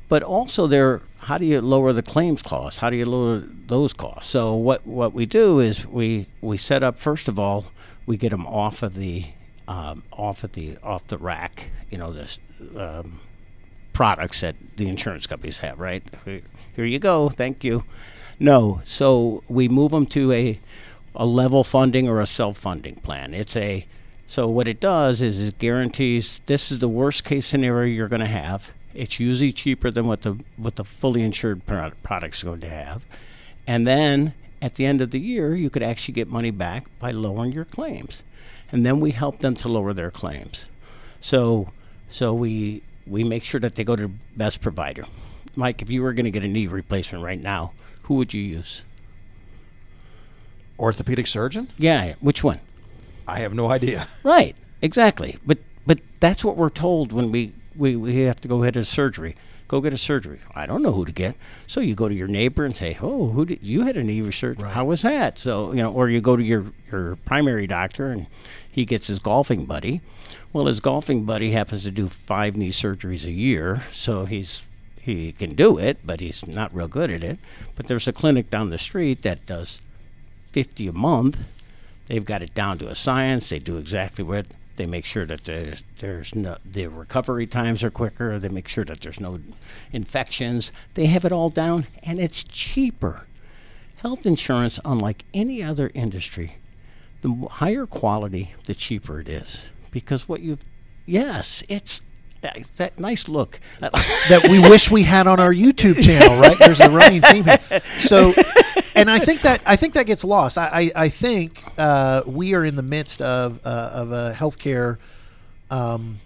but 0.09 0.23
also 0.23 0.69
there, 0.69 1.03
how 1.23 1.37
do 1.37 1.45
you 1.45 1.61
lower 1.61 1.93
the 1.93 2.03
claims 2.03 2.43
costs? 2.43 2.79
How 2.79 2.89
do 2.89 2.97
you 2.97 3.07
lower 3.07 3.43
those 3.67 3.93
costs? 3.93 4.31
So 4.31 4.55
what 4.55 4.87
what 4.87 5.13
we 5.13 5.27
do 5.27 5.59
is 5.59 5.87
we 5.87 6.27
we 6.41 6.57
set 6.57 6.83
up 6.83 6.99
first 6.99 7.29
of 7.29 7.39
all 7.39 7.67
we 8.07 8.17
get 8.17 8.31
them 8.31 8.47
off 8.47 8.83
of 8.83 8.95
the 8.95 9.27
um, 9.67 10.05
off 10.13 10.45
of 10.45 10.53
the 10.53 10.79
off 10.83 11.07
the 11.09 11.19
rack. 11.19 11.71
You 11.91 11.99
know 11.99 12.13
this. 12.13 12.39
Um, 12.77 13.21
products 13.99 14.43
that 14.43 14.55
the 14.77 14.89
insurance 14.89 15.27
companies 15.27 15.59
have, 15.59 15.81
right? 15.81 16.05
Here 16.79 16.87
you 16.87 17.01
go, 17.01 17.29
thank 17.29 17.65
you. 17.65 17.83
No, 18.39 18.83
so 18.85 19.43
we 19.49 19.69
move 19.69 19.91
them 19.91 20.07
to 20.07 20.31
a 20.31 20.61
a 21.17 21.27
level 21.27 21.65
funding 21.65 22.09
or 22.09 22.21
a 22.21 22.27
self-funding 22.27 22.95
plan. 23.03 23.35
It's 23.35 23.57
a 23.57 23.85
so 24.29 24.47
what 24.47 24.69
it 24.69 24.79
does 24.79 25.21
is 25.21 25.41
it 25.41 25.59
guarantees 25.59 26.41
this 26.47 26.71
is 26.71 26.79
the 26.79 26.89
worst 26.89 27.25
case 27.25 27.49
scenario 27.49 27.93
you're 27.93 28.07
going 28.07 28.21
to 28.21 28.27
have. 28.27 28.71
It's 28.95 29.19
usually 29.19 29.53
cheaper 29.53 29.91
than 29.91 30.07
what 30.07 30.23
the 30.23 30.39
what 30.57 30.77
the 30.77 30.85
fully 30.85 31.23
insured 31.23 31.67
product 31.67 32.01
product's 32.05 32.45
going 32.45 32.61
to 32.61 32.69
have, 32.69 33.05
and 33.67 33.85
then 33.85 34.35
at 34.63 34.77
the 34.77 34.87
end 34.87 35.01
of 35.01 35.11
the 35.11 35.19
year 35.19 35.57
you 35.57 35.71
could 35.71 35.83
actually 35.83 36.15
get 36.15 36.29
money 36.29 36.53
back 36.53 36.87
by 37.01 37.11
lowering 37.11 37.51
your 37.51 37.65
claims, 37.65 38.23
and 38.71 38.87
then 38.87 39.01
we 39.01 39.11
help 39.11 39.41
them 39.41 39.57
to 39.57 39.69
lower 39.69 39.93
their 39.93 40.13
claims. 40.13 40.71
So 41.21 41.71
so 42.09 42.33
we 42.33 42.83
we 43.05 43.25
make 43.25 43.43
sure 43.43 43.59
that 43.59 43.75
they 43.75 43.83
go 43.83 43.97
to 43.97 44.03
the 44.03 44.13
best 44.37 44.61
provider. 44.61 45.07
Mike, 45.59 45.83
if 45.83 45.91
you 45.91 46.03
were 46.03 46.13
going 46.13 46.25
to 46.25 46.31
get 46.31 46.45
a 46.45 46.49
knee 46.49 46.69
replacement 46.69 47.25
right 47.25 47.43
now, 47.43 47.73
who 48.05 48.15
would 48.15 48.33
you 48.33 48.41
use? 48.41 48.83
Orthopedic 50.79 51.27
surgeon? 51.27 51.69
Yeah, 51.77 52.15
which 52.21 52.45
one? 52.45 52.61
I 53.27 53.41
have 53.41 53.53
no 53.53 53.69
idea. 53.71 54.07
Right, 54.23 54.55
exactly. 54.81 55.37
But 55.45 55.59
but 55.87 55.99
that's 56.21 56.45
what 56.45 56.57
we're 56.57 56.71
told 56.71 57.13
when 57.13 57.33
we, 57.33 57.53
we, 57.75 57.97
we 57.97 58.17
have 58.23 58.41
to 58.43 58.49
go 58.49 58.63
get 58.63 58.77
a 58.77 58.85
surgery. 58.85 59.35
Go 59.67 59.81
get 59.81 59.93
a 59.95 59.99
surgery. 59.99 60.39
I 60.55 60.67
don't 60.67 60.83
know 60.83 60.93
who 60.93 61.05
to 61.07 61.13
get. 61.13 61.37
So 61.67 61.81
you 61.81 61.95
go 61.95 62.09
to 62.09 62.15
your 62.15 62.29
neighbor 62.29 62.65
and 62.65 62.77
say, 62.77 62.97
"Oh, 63.01 63.31
who 63.31 63.45
did 63.45 63.63
you 63.63 63.83
had 63.83 63.97
a 63.97 64.05
knee 64.05 64.31
surgery? 64.31 64.69
How 64.69 64.85
was 64.85 65.03
that?" 65.03 65.39
So 65.39 65.73
you 65.73 65.83
know, 65.83 65.93
or 65.93 66.09
you 66.09 66.21
go 66.21 66.37
to 66.37 66.43
your 66.43 66.67
your 66.93 67.17
primary 67.17 67.67
doctor 67.67 68.11
and 68.11 68.27
he 68.71 68.85
gets 68.85 69.09
his 69.09 69.19
golfing 69.19 69.65
buddy. 69.65 70.01
Well, 70.53 70.67
his 70.67 70.81
golfing 70.81 71.25
buddy 71.25 71.51
happens 71.51 71.83
to 71.83 71.91
do 71.91 72.07
five 72.07 72.57
knee 72.57 72.71
surgeries 72.71 73.25
a 73.25 73.33
year, 73.33 73.83
so 73.93 74.25
he's 74.25 74.63
he 75.09 75.33
can 75.33 75.55
do 75.55 75.79
it, 75.79 75.99
but 76.05 76.21
he's 76.21 76.47
not 76.47 76.75
real 76.75 76.89
good 76.89 77.11
at 77.11 77.25
it. 77.25 77.39
But 77.75 77.87
there's 77.87 78.07
a 78.07 78.13
clinic 78.13 78.51
down 78.51 78.71
the 78.71 78.79
street 78.79 79.23
that 79.23 79.47
does 79.47 79.81
50 80.53 80.89
a 80.89 80.93
month. 80.93 81.47
They've 82.07 82.25
got 82.25 82.43
it 82.43 82.55
down 82.55 82.79
to 82.79 82.89
a 82.89 82.95
science. 82.95 83.49
They 83.49 83.59
do 83.59 83.79
exactly 83.79 84.25
what 84.25 84.47
they 84.77 84.87
make 84.87 85.05
sure 85.05 85.27
that 85.27 85.45
there's, 85.45 85.83
there's 85.99 86.35
no 86.35 86.57
the 86.65 86.87
recovery 86.87 87.47
times 87.47 87.83
are 87.83 87.91
quicker. 87.91 88.39
They 88.39 88.49
make 88.49 88.69
sure 88.69 88.85
that 88.85 89.01
there's 89.01 89.21
no 89.21 89.41
infections. 89.93 90.73
They 90.95 91.07
have 91.07 91.25
it 91.25 91.33
all 91.33 91.51
down, 91.51 91.87
and 92.03 92.21
it's 92.21 92.45
cheaper. 92.45 93.27
Health 93.97 94.25
insurance, 94.25 94.79
unlike 94.85 95.25
any 95.35 95.63
other 95.63 95.91
industry, 95.95 96.59
the 97.23 97.49
higher 97.51 97.85
quality, 97.87 98.55
the 98.67 98.75
cheaper 98.75 99.21
it 99.21 99.29
is. 99.29 99.73
Because 99.91 100.29
what 100.29 100.41
you've 100.41 100.65
yes, 101.05 101.65
it's 101.69 102.01
that, 102.40 102.99
nice 102.99 103.29
look. 103.29 103.61
that 103.81 104.47
we 104.50 104.59
wish 104.59 104.90
we 104.90 105.02
had 105.02 105.26
on 105.26 105.40
our 105.40 105.52
YouTube 105.52 106.02
channel, 106.02 106.40
right? 106.40 106.57
There's 106.59 106.80
a 106.80 106.90
running 106.90 107.21
theme 107.23 107.45
here. 107.45 107.80
So, 107.99 108.33
and 108.95 109.11
I 109.11 109.18
think 109.18 109.42
that 109.42 109.62
I 109.66 109.76
think 109.76 109.95
that 109.95 110.07
gets 110.07 110.25
lost. 110.25 110.57
I 110.59 110.66
I, 110.97 111.04
I 111.04 111.09
think 111.09 111.62
uh, 111.78 112.23
we 112.26 112.54
are 112.54 112.64
in 112.64 112.76
the 112.76 112.83
midst 112.83 113.21
of 113.23 113.61
uh, 113.64 113.90
of 113.92 114.12
a 114.12 114.35
healthcare 114.37 114.99
um, 115.71 116.21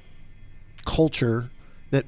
culture 0.84 1.50
that. 1.90 2.04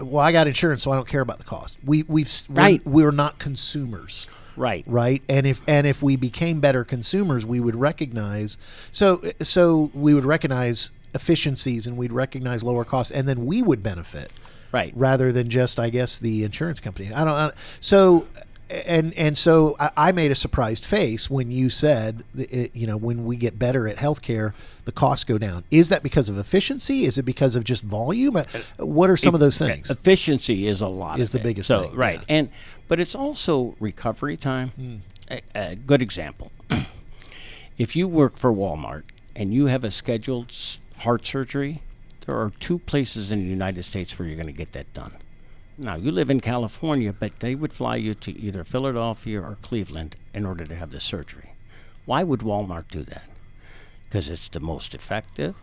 Well, 0.00 0.22
I 0.22 0.32
got 0.32 0.46
insurance, 0.46 0.82
so 0.82 0.90
I 0.90 0.94
don't 0.96 1.08
care 1.08 1.22
about 1.22 1.38
the 1.38 1.44
cost. 1.44 1.78
We 1.84 2.02
we've 2.04 2.26
s- 2.26 2.48
we're- 2.48 2.62
Right. 2.62 2.86
We're, 2.86 3.10
not 3.12 3.38
consumers 3.38 4.26
right. 4.56 4.84
right 4.86 5.22
and 5.28 5.46
if 5.46 5.60
and 5.68 5.86
if 5.86 6.02
we 6.02 6.16
became 6.16 6.60
better 6.60 6.82
consumers 6.84 7.44
we 7.44 7.60
would 7.60 7.76
recognize 7.76 8.56
so 8.90 9.20
so 9.42 9.90
we 9.94 10.14
would 10.14 10.24
recognize 10.24 10.90
efficiencies 11.16 11.86
and 11.88 11.96
we'd 11.96 12.12
recognize 12.12 12.62
lower 12.62 12.84
costs 12.84 13.10
and 13.10 13.26
then 13.26 13.44
we 13.46 13.62
would 13.62 13.82
benefit 13.82 14.30
Right. 14.72 14.92
rather 14.96 15.32
than 15.32 15.48
just 15.48 15.80
i 15.80 15.90
guess 15.90 16.18
the 16.20 16.44
insurance 16.44 16.78
company 16.80 17.12
i 17.12 17.20
don't 17.24 17.34
I, 17.34 17.50
so 17.80 18.26
and 18.68 19.14
and 19.14 19.38
so 19.38 19.76
I, 19.78 19.90
I 20.08 20.12
made 20.12 20.30
a 20.32 20.34
surprised 20.34 20.84
face 20.84 21.30
when 21.30 21.50
you 21.52 21.70
said 21.70 22.24
you 22.74 22.86
know 22.86 22.96
when 22.96 23.24
we 23.24 23.36
get 23.36 23.58
better 23.58 23.86
at 23.88 23.96
healthcare 23.96 24.54
the 24.84 24.92
costs 24.92 25.24
go 25.24 25.38
down 25.38 25.62
is 25.70 25.88
that 25.88 26.02
because 26.02 26.28
of 26.28 26.36
efficiency 26.36 27.04
is 27.04 27.16
it 27.16 27.22
because 27.22 27.54
of 27.56 27.62
just 27.64 27.84
volume 27.84 28.36
Uh, 28.36 28.44
what 28.78 29.08
are 29.08 29.16
some 29.16 29.34
of 29.34 29.40
those 29.40 29.56
things 29.56 29.88
Efficiency 29.90 30.66
is 30.66 30.80
a 30.80 30.88
lot. 30.88 31.20
Is 31.20 31.30
the 31.30 31.38
it. 31.38 31.44
biggest 31.44 31.68
so, 31.68 31.84
thing, 31.84 31.94
right? 31.94 32.18
yeah. 32.18 32.36
And 32.36 32.50
but 32.88 32.98
it's 33.00 33.14
also 33.14 33.76
recovery 33.80 34.36
time. 34.36 35.02
A, 35.30 35.40
a 35.54 35.76
good 35.76 36.02
example. 36.02 36.50
if 37.78 37.94
you 37.96 38.08
work 38.08 38.36
for 38.36 38.52
Walmart 38.52 39.02
and 39.34 39.52
you 39.54 39.66
have 39.66 39.84
a 39.84 39.90
scheduled 39.90 40.52
heart 40.98 41.26
surgery, 41.26 41.82
there 42.24 42.36
are 42.36 42.50
two 42.58 42.78
places 42.78 43.30
in 43.30 43.40
the 43.40 43.46
United 43.46 43.84
States 43.84 44.18
where 44.18 44.26
you're 44.26 44.36
going 44.36 44.46
to 44.46 44.52
get 44.52 44.72
that 44.72 44.92
done. 44.92 45.12
Now 45.78 45.96
you 45.96 46.10
live 46.10 46.30
in 46.30 46.40
California, 46.40 47.12
but 47.12 47.40
they 47.40 47.54
would 47.54 47.72
fly 47.72 47.96
you 47.96 48.14
to 48.14 48.38
either 48.38 48.64
Philadelphia 48.64 49.40
or 49.40 49.58
Cleveland 49.60 50.16
in 50.32 50.46
order 50.46 50.64
to 50.64 50.74
have 50.74 50.90
the 50.90 51.00
surgery. 51.00 51.52
Why 52.06 52.22
would 52.22 52.40
Walmart 52.40 52.88
do 52.88 53.02
that? 53.02 53.28
Because 54.04 54.30
it's 54.30 54.48
the 54.48 54.60
most 54.60 54.94
effective, 54.94 55.54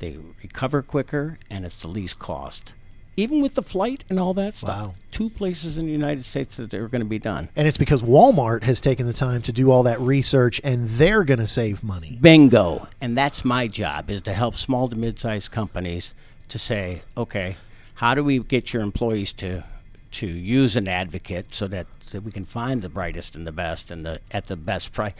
they 0.00 0.18
recover 0.42 0.82
quicker, 0.82 1.38
and 1.48 1.64
it's 1.64 1.80
the 1.80 1.88
least 1.88 2.18
cost. 2.18 2.72
Even 3.16 3.42
with 3.42 3.54
the 3.54 3.62
flight 3.62 4.04
and 4.08 4.18
all 4.18 4.34
that 4.34 4.56
stuff. 4.56 4.68
Wow. 4.68 4.94
Two 5.10 5.28
places 5.28 5.76
in 5.76 5.86
the 5.86 5.92
United 5.92 6.24
States 6.24 6.56
that 6.56 6.70
they're 6.70 6.88
going 6.88 7.02
to 7.02 7.08
be 7.08 7.18
done. 7.18 7.48
And 7.54 7.68
it's 7.68 7.76
because 7.76 8.02
Walmart 8.02 8.62
has 8.62 8.80
taken 8.80 9.06
the 9.06 9.12
time 9.12 9.42
to 9.42 9.52
do 9.52 9.70
all 9.70 9.82
that 9.82 10.00
research 10.00 10.60
and 10.64 10.88
they're 10.88 11.24
going 11.24 11.40
to 11.40 11.46
save 11.46 11.82
money. 11.82 12.18
Bingo. 12.20 12.88
And 13.00 13.16
that's 13.16 13.44
my 13.44 13.68
job 13.68 14.10
is 14.10 14.22
to 14.22 14.32
help 14.32 14.56
small 14.56 14.88
to 14.88 14.96
mid-sized 14.96 15.52
companies 15.52 16.14
to 16.48 16.58
say, 16.58 17.02
okay, 17.16 17.56
how 17.94 18.14
do 18.14 18.24
we 18.24 18.38
get 18.38 18.72
your 18.72 18.82
employees 18.82 19.32
to 19.34 19.64
to 20.12 20.26
use 20.26 20.76
an 20.76 20.86
advocate 20.86 21.54
so 21.54 21.66
that, 21.66 21.86
that 22.10 22.22
we 22.22 22.30
can 22.30 22.44
find 22.44 22.82
the 22.82 22.88
brightest 22.88 23.34
and 23.34 23.46
the 23.46 23.52
best 23.52 23.90
and 23.90 24.04
the 24.06 24.20
at 24.30 24.46
the 24.46 24.56
best 24.56 24.92
price. 24.92 25.14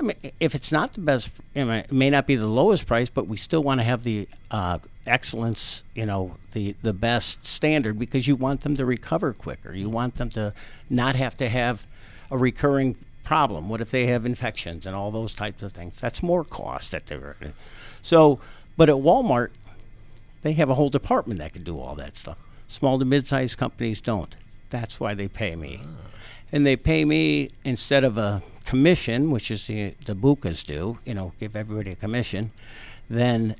I 0.00 0.02
mean, 0.02 0.16
if 0.40 0.54
it's 0.54 0.72
not 0.72 0.94
the 0.94 1.00
best, 1.00 1.30
you 1.54 1.64
know, 1.64 1.72
it 1.72 1.92
may 1.92 2.10
not 2.10 2.26
be 2.26 2.34
the 2.34 2.46
lowest 2.46 2.86
price, 2.86 3.10
but 3.10 3.28
we 3.28 3.36
still 3.36 3.62
want 3.62 3.80
to 3.80 3.84
have 3.84 4.02
the 4.02 4.28
uh, 4.50 4.78
excellence, 5.06 5.84
you 5.94 6.04
know, 6.04 6.36
the 6.52 6.74
the 6.82 6.92
best 6.92 7.46
standard 7.46 7.98
because 7.98 8.26
you 8.26 8.34
want 8.34 8.62
them 8.62 8.76
to 8.76 8.84
recover 8.84 9.32
quicker. 9.32 9.72
You 9.72 9.88
want 9.88 10.16
them 10.16 10.30
to 10.30 10.52
not 10.90 11.14
have 11.14 11.36
to 11.36 11.48
have 11.48 11.86
a 12.30 12.36
recurring 12.36 12.96
problem. 13.22 13.68
What 13.68 13.80
if 13.80 13.90
they 13.90 14.06
have 14.06 14.26
infections 14.26 14.84
and 14.84 14.96
all 14.96 15.10
those 15.10 15.32
types 15.32 15.62
of 15.62 15.72
things? 15.72 16.00
That's 16.00 16.22
more 16.22 16.44
cost 16.44 16.90
that 16.90 17.06
they're. 17.06 17.36
So, 18.02 18.40
but 18.76 18.88
at 18.88 18.96
Walmart, 18.96 19.50
they 20.42 20.52
have 20.54 20.70
a 20.70 20.74
whole 20.74 20.90
department 20.90 21.38
that 21.38 21.52
can 21.52 21.62
do 21.62 21.78
all 21.78 21.94
that 21.94 22.16
stuff. 22.16 22.36
Small 22.66 22.98
to 22.98 23.04
mid-sized 23.04 23.56
companies 23.56 24.00
don't. 24.00 24.34
That's 24.70 24.98
why 24.98 25.14
they 25.14 25.28
pay 25.28 25.54
me, 25.54 25.80
and 26.50 26.66
they 26.66 26.74
pay 26.74 27.04
me 27.04 27.50
instead 27.64 28.02
of 28.02 28.18
a 28.18 28.42
commission, 28.64 29.30
which 29.30 29.50
is 29.50 29.66
the 29.66 29.94
the 30.04 30.14
bukas 30.14 30.64
do. 30.64 30.98
You 31.04 31.14
know, 31.14 31.32
give 31.40 31.56
everybody 31.56 31.92
a 31.92 31.96
commission. 31.96 32.50
Then 33.08 33.56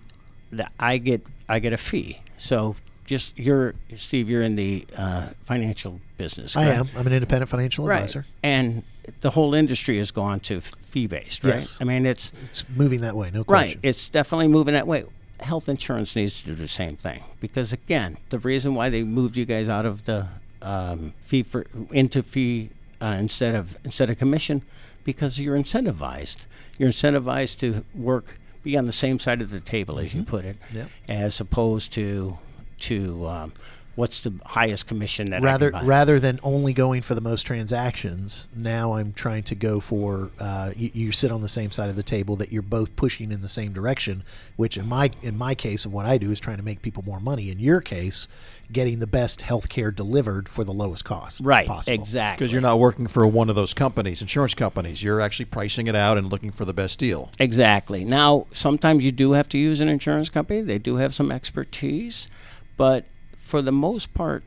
the, 0.51 0.69
I 0.79 0.99
get 0.99 1.23
I 1.49 1.59
get 1.59 1.73
a 1.73 1.77
fee. 1.77 2.21
So 2.37 2.77
just 3.05 3.39
you're 3.39 3.75
Steve, 3.97 4.29
you're 4.31 4.43
in 4.43 4.57
the 4.57 4.87
uh, 4.97 5.29
financial 5.43 6.01
business. 6.17 6.57
I 6.57 6.67
am. 6.67 6.89
I'm 6.97 7.07
an 7.07 7.13
independent 7.13 7.51
financial 7.51 7.87
right. 7.87 7.97
advisor. 7.97 8.27
And 8.43 8.83
the 9.21 9.31
whole 9.31 9.55
industry 9.55 9.99
has 9.99 10.11
gone 10.11 10.41
to 10.41 10.61
fee 10.61 11.07
based, 11.07 11.45
right? 11.45 11.55
Yes. 11.55 11.79
I 11.81 11.85
mean, 11.85 12.07
it's 12.07 12.33
It's 12.49 12.65
moving 12.75 13.01
that 13.03 13.15
way, 13.15 13.31
no 13.31 13.45
question. 13.45 13.79
right. 13.79 13.79
It's 13.83 14.09
definitely 14.09 14.49
moving 14.49 14.75
that 14.75 14.87
way. 14.87 15.05
Health 15.41 15.69
insurance 15.69 16.17
needs 16.17 16.41
to 16.41 16.47
do 16.47 16.55
the 16.55 16.69
same 16.69 16.97
thing 16.97 17.23
because 17.41 17.73
again, 17.73 18.17
the 18.31 18.39
reason 18.39 18.75
why 18.75 18.89
they 18.89 19.03
moved 19.03 19.37
you 19.37 19.45
guys 19.45 19.69
out 19.69 19.85
of 19.85 20.05
the 20.07 20.29
um, 20.63 21.13
fee 21.21 21.43
for 21.43 21.67
into 21.91 22.23
fee 22.23 22.71
uh, 23.03 23.17
instead 23.19 23.55
of 23.55 23.77
instead 23.85 24.09
of 24.09 24.17
commission 24.17 24.63
because 25.05 25.39
you're 25.41 25.57
incentivized. 25.57 26.47
You're 26.79 26.91
incentivized 26.91 27.59
to 27.59 27.85
work 27.95 28.39
be 28.63 28.77
on 28.79 28.87
the 28.87 28.93
same 28.93 29.19
side 29.19 29.43
of 29.43 29.51
the 29.51 29.61
table 29.61 29.99
as 29.99 30.15
you 30.15 30.23
put 30.25 30.45
it, 30.47 30.57
Yep. 30.73 30.89
as 31.09 31.41
opposed 31.41 31.93
to 31.93 32.39
to 32.81 33.27
um, 33.29 33.53
what's 33.97 34.21
the 34.21 34.35
highest 34.45 34.87
commission 34.87 35.31
that 35.31 35.43
I 35.43 35.45
rather 35.45 35.71
can 35.71 35.81
buy. 35.81 35.87
rather 35.87 36.21
than 36.21 36.41
only 36.43 36.73
going 36.73 37.03
for 37.03 37.15
the 37.15 37.21
most 37.21 37.43
transactions, 37.43 38.49
now 38.55 38.95
I'm 38.95 39.13
trying 39.13 39.45
to 39.45 39.55
go 39.55 39.81
for 39.81 40.31
uh, 40.39 40.73
you, 40.77 40.91
you 40.93 41.13
sit 41.13 41.31
on 41.31 41.41
the 41.43 41.49
same 41.49 41.71
side 41.71 41.89
of 41.89 41.97
the 41.97 42.03
table 42.03 42.37
that 42.37 42.53
you're 42.53 42.63
both 42.63 42.97
pushing 42.97 43.33
in 43.33 43.41
the 43.41 43.49
same 43.49 43.73
direction. 43.73 44.23
Which 44.57 44.77
in 44.77 44.89
my 44.89 45.11
in 45.23 45.37
my 45.37 45.55
case 45.55 45.85
of 45.85 45.93
what 45.93 46.07
I 46.07 46.19
do 46.19 46.31
is 46.31 46.41
trying 46.41 46.59
to 46.59 46.63
make 46.63 46.83
people 46.83 47.03
more 47.05 47.21
money. 47.21 47.51
In 47.51 47.59
your 47.59 47.81
case, 47.81 48.29
getting 48.73 48.99
the 48.99 49.07
best 49.07 49.43
health 49.43 49.69
care 49.69 49.91
delivered 49.91 50.49
for 50.49 50.65
the 50.65 50.73
lowest 50.73 51.05
cost 51.05 51.41
right 51.45 51.67
possible. 51.67 51.95
exactly 51.95 52.45
Because 52.45 52.53
you're 52.53 52.63
not 52.63 52.79
working 52.79 53.07
for 53.07 53.27
one 53.27 53.49
of 53.49 53.57
those 53.57 53.75
companies, 53.75 54.23
insurance 54.23 54.55
companies. 54.55 55.03
You're 55.03 55.21
actually 55.21 55.47
pricing 55.47 55.87
it 55.87 55.95
out 55.95 56.19
and 56.19 56.31
looking 56.31 56.51
for 56.51 56.65
the 56.65 56.73
best 56.73 56.99
deal. 56.99 57.31
Exactly. 57.39 58.05
Now, 58.05 58.47
sometimes 58.53 59.05
you 59.05 59.13
do 59.13 59.33
have 59.33 59.49
to 59.51 59.59
use 59.59 59.81
an 59.81 59.89
insurance 59.89 60.29
company. 60.29 60.63
They 60.63 60.79
do 60.79 60.97
have 60.97 61.15
some 61.15 61.31
expertise, 61.31 62.29
but 62.77 63.05
for 63.55 63.63
the 63.63 63.71
most 63.71 64.13
part, 64.15 64.43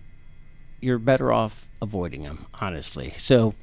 you're 0.82 1.00
better 1.00 1.32
off 1.32 1.66
avoiding 1.82 2.24
them, 2.24 2.46
honestly. 2.60 3.14
So, 3.18 3.54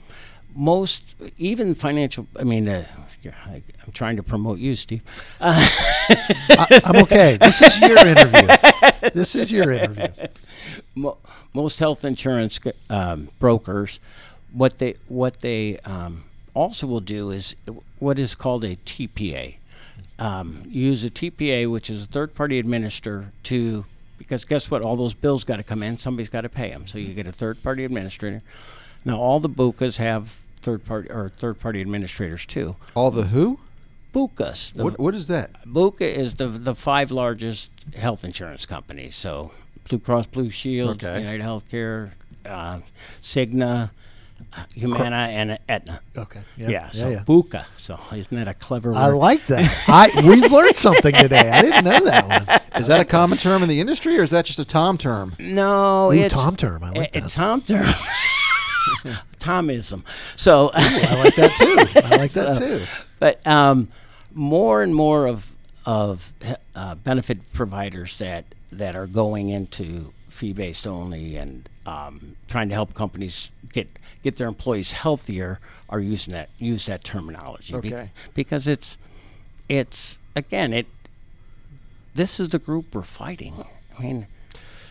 most, 0.56 1.04
even 1.36 1.74
financial, 1.74 2.26
I 2.40 2.44
mean, 2.44 2.66
uh, 2.66 2.86
yeah, 3.20 3.34
I, 3.44 3.62
I'm 3.84 3.92
trying 3.92 4.16
to 4.16 4.22
promote 4.22 4.58
you, 4.58 4.74
Steve. 4.74 5.02
I, 5.42 6.80
I'm 6.86 6.96
okay. 7.02 7.36
This 7.36 7.60
is 7.60 7.78
your 7.78 7.98
interview. 8.06 8.48
This 9.12 9.36
is 9.36 9.52
your 9.52 9.70
interview. 9.70 10.08
Mo- 10.94 11.18
most 11.52 11.78
health 11.78 12.06
insurance 12.06 12.58
um, 12.88 13.28
brokers, 13.38 14.00
what 14.50 14.78
they 14.78 14.94
what 15.08 15.42
they 15.42 15.76
um, 15.80 16.24
also 16.54 16.86
will 16.86 17.00
do 17.00 17.30
is 17.30 17.54
what 17.98 18.18
is 18.18 18.34
called 18.34 18.64
a 18.64 18.76
TPA. 18.76 19.56
Um, 20.18 20.62
use 20.66 21.04
a 21.04 21.10
TPA, 21.10 21.70
which 21.70 21.90
is 21.90 22.04
a 22.04 22.06
third 22.06 22.34
party 22.34 22.58
administrator, 22.58 23.32
to 23.42 23.84
because 24.18 24.44
guess 24.44 24.70
what? 24.70 24.82
All 24.82 24.96
those 24.96 25.14
bills 25.14 25.44
got 25.44 25.56
to 25.56 25.62
come 25.62 25.82
in. 25.82 25.98
Somebody's 25.98 26.28
got 26.28 26.42
to 26.42 26.48
pay 26.48 26.68
them. 26.68 26.86
So 26.86 26.98
you 26.98 27.12
get 27.12 27.26
a 27.26 27.32
third 27.32 27.62
party 27.62 27.84
administrator. 27.84 28.42
Now 29.04 29.18
all 29.18 29.40
the 29.40 29.48
bukas 29.48 29.98
have 29.98 30.38
third 30.62 30.84
party 30.84 31.10
or 31.10 31.28
third 31.28 31.60
party 31.60 31.80
administrators 31.80 32.46
too. 32.46 32.76
All 32.94 33.10
the 33.10 33.24
who? 33.24 33.58
Bukas. 34.14 34.72
The, 34.72 34.84
What, 34.84 34.98
what 34.98 35.14
is 35.14 35.26
that? 35.28 35.64
Buka 35.66 36.02
is 36.02 36.34
the 36.34 36.48
the 36.48 36.74
five 36.74 37.10
largest 37.10 37.70
health 37.96 38.24
insurance 38.24 38.64
companies. 38.64 39.16
So 39.16 39.52
Blue 39.88 39.98
Cross 39.98 40.28
Blue 40.28 40.50
Shield, 40.50 41.02
Okay. 41.02 41.18
United 41.20 41.42
Healthcare, 41.42 42.12
uh, 42.46 42.80
Cigna, 43.20 43.90
Humana, 44.74 45.16
and 45.30 45.58
Aetna. 45.68 46.00
Okay. 46.16 46.40
Yeah, 46.56 46.90
so 46.90 47.08
yeah. 47.10 47.24
Buka. 47.24 47.64
So 47.76 47.98
isn't 48.12 48.36
that 48.36 48.48
a 48.48 48.54
clever 48.54 48.90
word? 48.90 48.98
I 48.98 49.08
like 49.08 49.46
that. 49.46 49.84
I 49.88 50.08
we've 50.28 50.50
learned 50.50 50.76
something 50.76 51.12
today. 51.14 51.50
I 51.50 51.62
didn't 51.62 51.84
know 51.84 52.00
that 52.04 52.28
one. 52.28 52.80
Is 52.80 52.88
that 52.88 53.00
a 53.00 53.04
common 53.04 53.38
term 53.38 53.62
in 53.62 53.68
the 53.68 53.80
industry, 53.80 54.18
or 54.18 54.22
is 54.22 54.30
that 54.30 54.44
just 54.44 54.58
a 54.58 54.64
Tom 54.64 54.98
term? 54.98 55.34
no, 55.38 56.08
Ooh, 56.10 56.12
it's 56.12 56.34
Tom 56.34 56.56
term. 56.56 56.82
I 56.84 56.90
like 56.90 57.14
a- 57.14 57.18
a 57.18 57.20
that. 57.22 57.30
Tom 57.30 57.60
term. 57.62 57.84
Tomism. 59.38 60.04
So 60.36 60.70
I 60.74 61.22
like 61.22 61.34
that 61.36 61.50
too. 61.58 62.00
I 62.06 62.16
like 62.16 62.30
that 62.32 62.56
So- 62.56 62.78
too. 62.78 62.84
But 63.18 63.46
um, 63.46 63.88
more 64.32 64.82
and 64.82 64.94
more 64.94 65.26
of 65.26 65.50
of 65.86 66.32
uh, 66.74 66.94
benefit 66.96 67.52
providers 67.52 68.18
that 68.18 68.44
that 68.72 68.96
are 68.96 69.06
going 69.06 69.48
into 69.50 70.12
fee 70.34 70.52
based 70.52 70.86
only 70.86 71.36
and 71.36 71.68
um, 71.86 72.36
trying 72.48 72.68
to 72.68 72.74
help 72.74 72.92
companies 72.94 73.50
get 73.72 73.88
get 74.22 74.36
their 74.36 74.48
employees 74.48 74.92
healthier 74.92 75.60
are 75.88 76.00
using 76.00 76.32
that 76.32 76.48
use 76.58 76.86
that 76.86 77.04
terminology 77.04 77.72
Be- 77.80 77.88
Okay. 77.94 78.10
because 78.34 78.66
it's 78.68 78.98
it's 79.68 80.18
again 80.36 80.72
it 80.72 80.86
this 82.14 82.38
is 82.38 82.50
the 82.50 82.58
group 82.58 82.94
we're 82.94 83.02
fighting. 83.02 83.54
I 83.98 84.02
mean, 84.02 84.26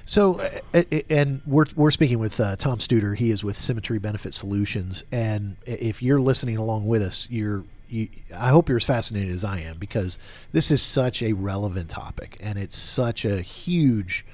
So, 0.05 0.39
uh, 0.41 0.59
uh, 0.73 0.83
and 1.09 1.41
we're 1.45 1.65
we're 1.75 1.91
speaking 1.91 2.19
with 2.19 2.37
uh, 2.39 2.55
Tom 2.57 2.79
Studer. 2.79 3.15
He 3.15 3.31
is 3.31 3.43
with 3.45 3.57
Symmetry 3.57 3.97
Benefit 3.99 4.33
Solutions, 4.33 5.05
and 5.11 5.55
if 5.65 6.01
you're 6.03 6.19
listening 6.19 6.57
along 6.57 6.87
with 6.87 7.01
us, 7.01 7.27
you're. 7.29 7.63
You, 7.89 8.07
I 8.35 8.47
hope 8.49 8.69
you're 8.69 8.77
as 8.79 8.83
fascinated 8.85 9.31
as 9.33 9.43
I 9.45 9.59
am 9.59 9.77
because 9.77 10.17
this 10.51 10.71
is 10.71 10.81
such 10.81 11.21
a 11.21 11.33
relevant 11.33 11.89
topic, 11.91 12.37
and 12.41 12.57
it's 12.57 12.75
such 12.75 13.23
a 13.23 13.39
huge. 13.41 14.25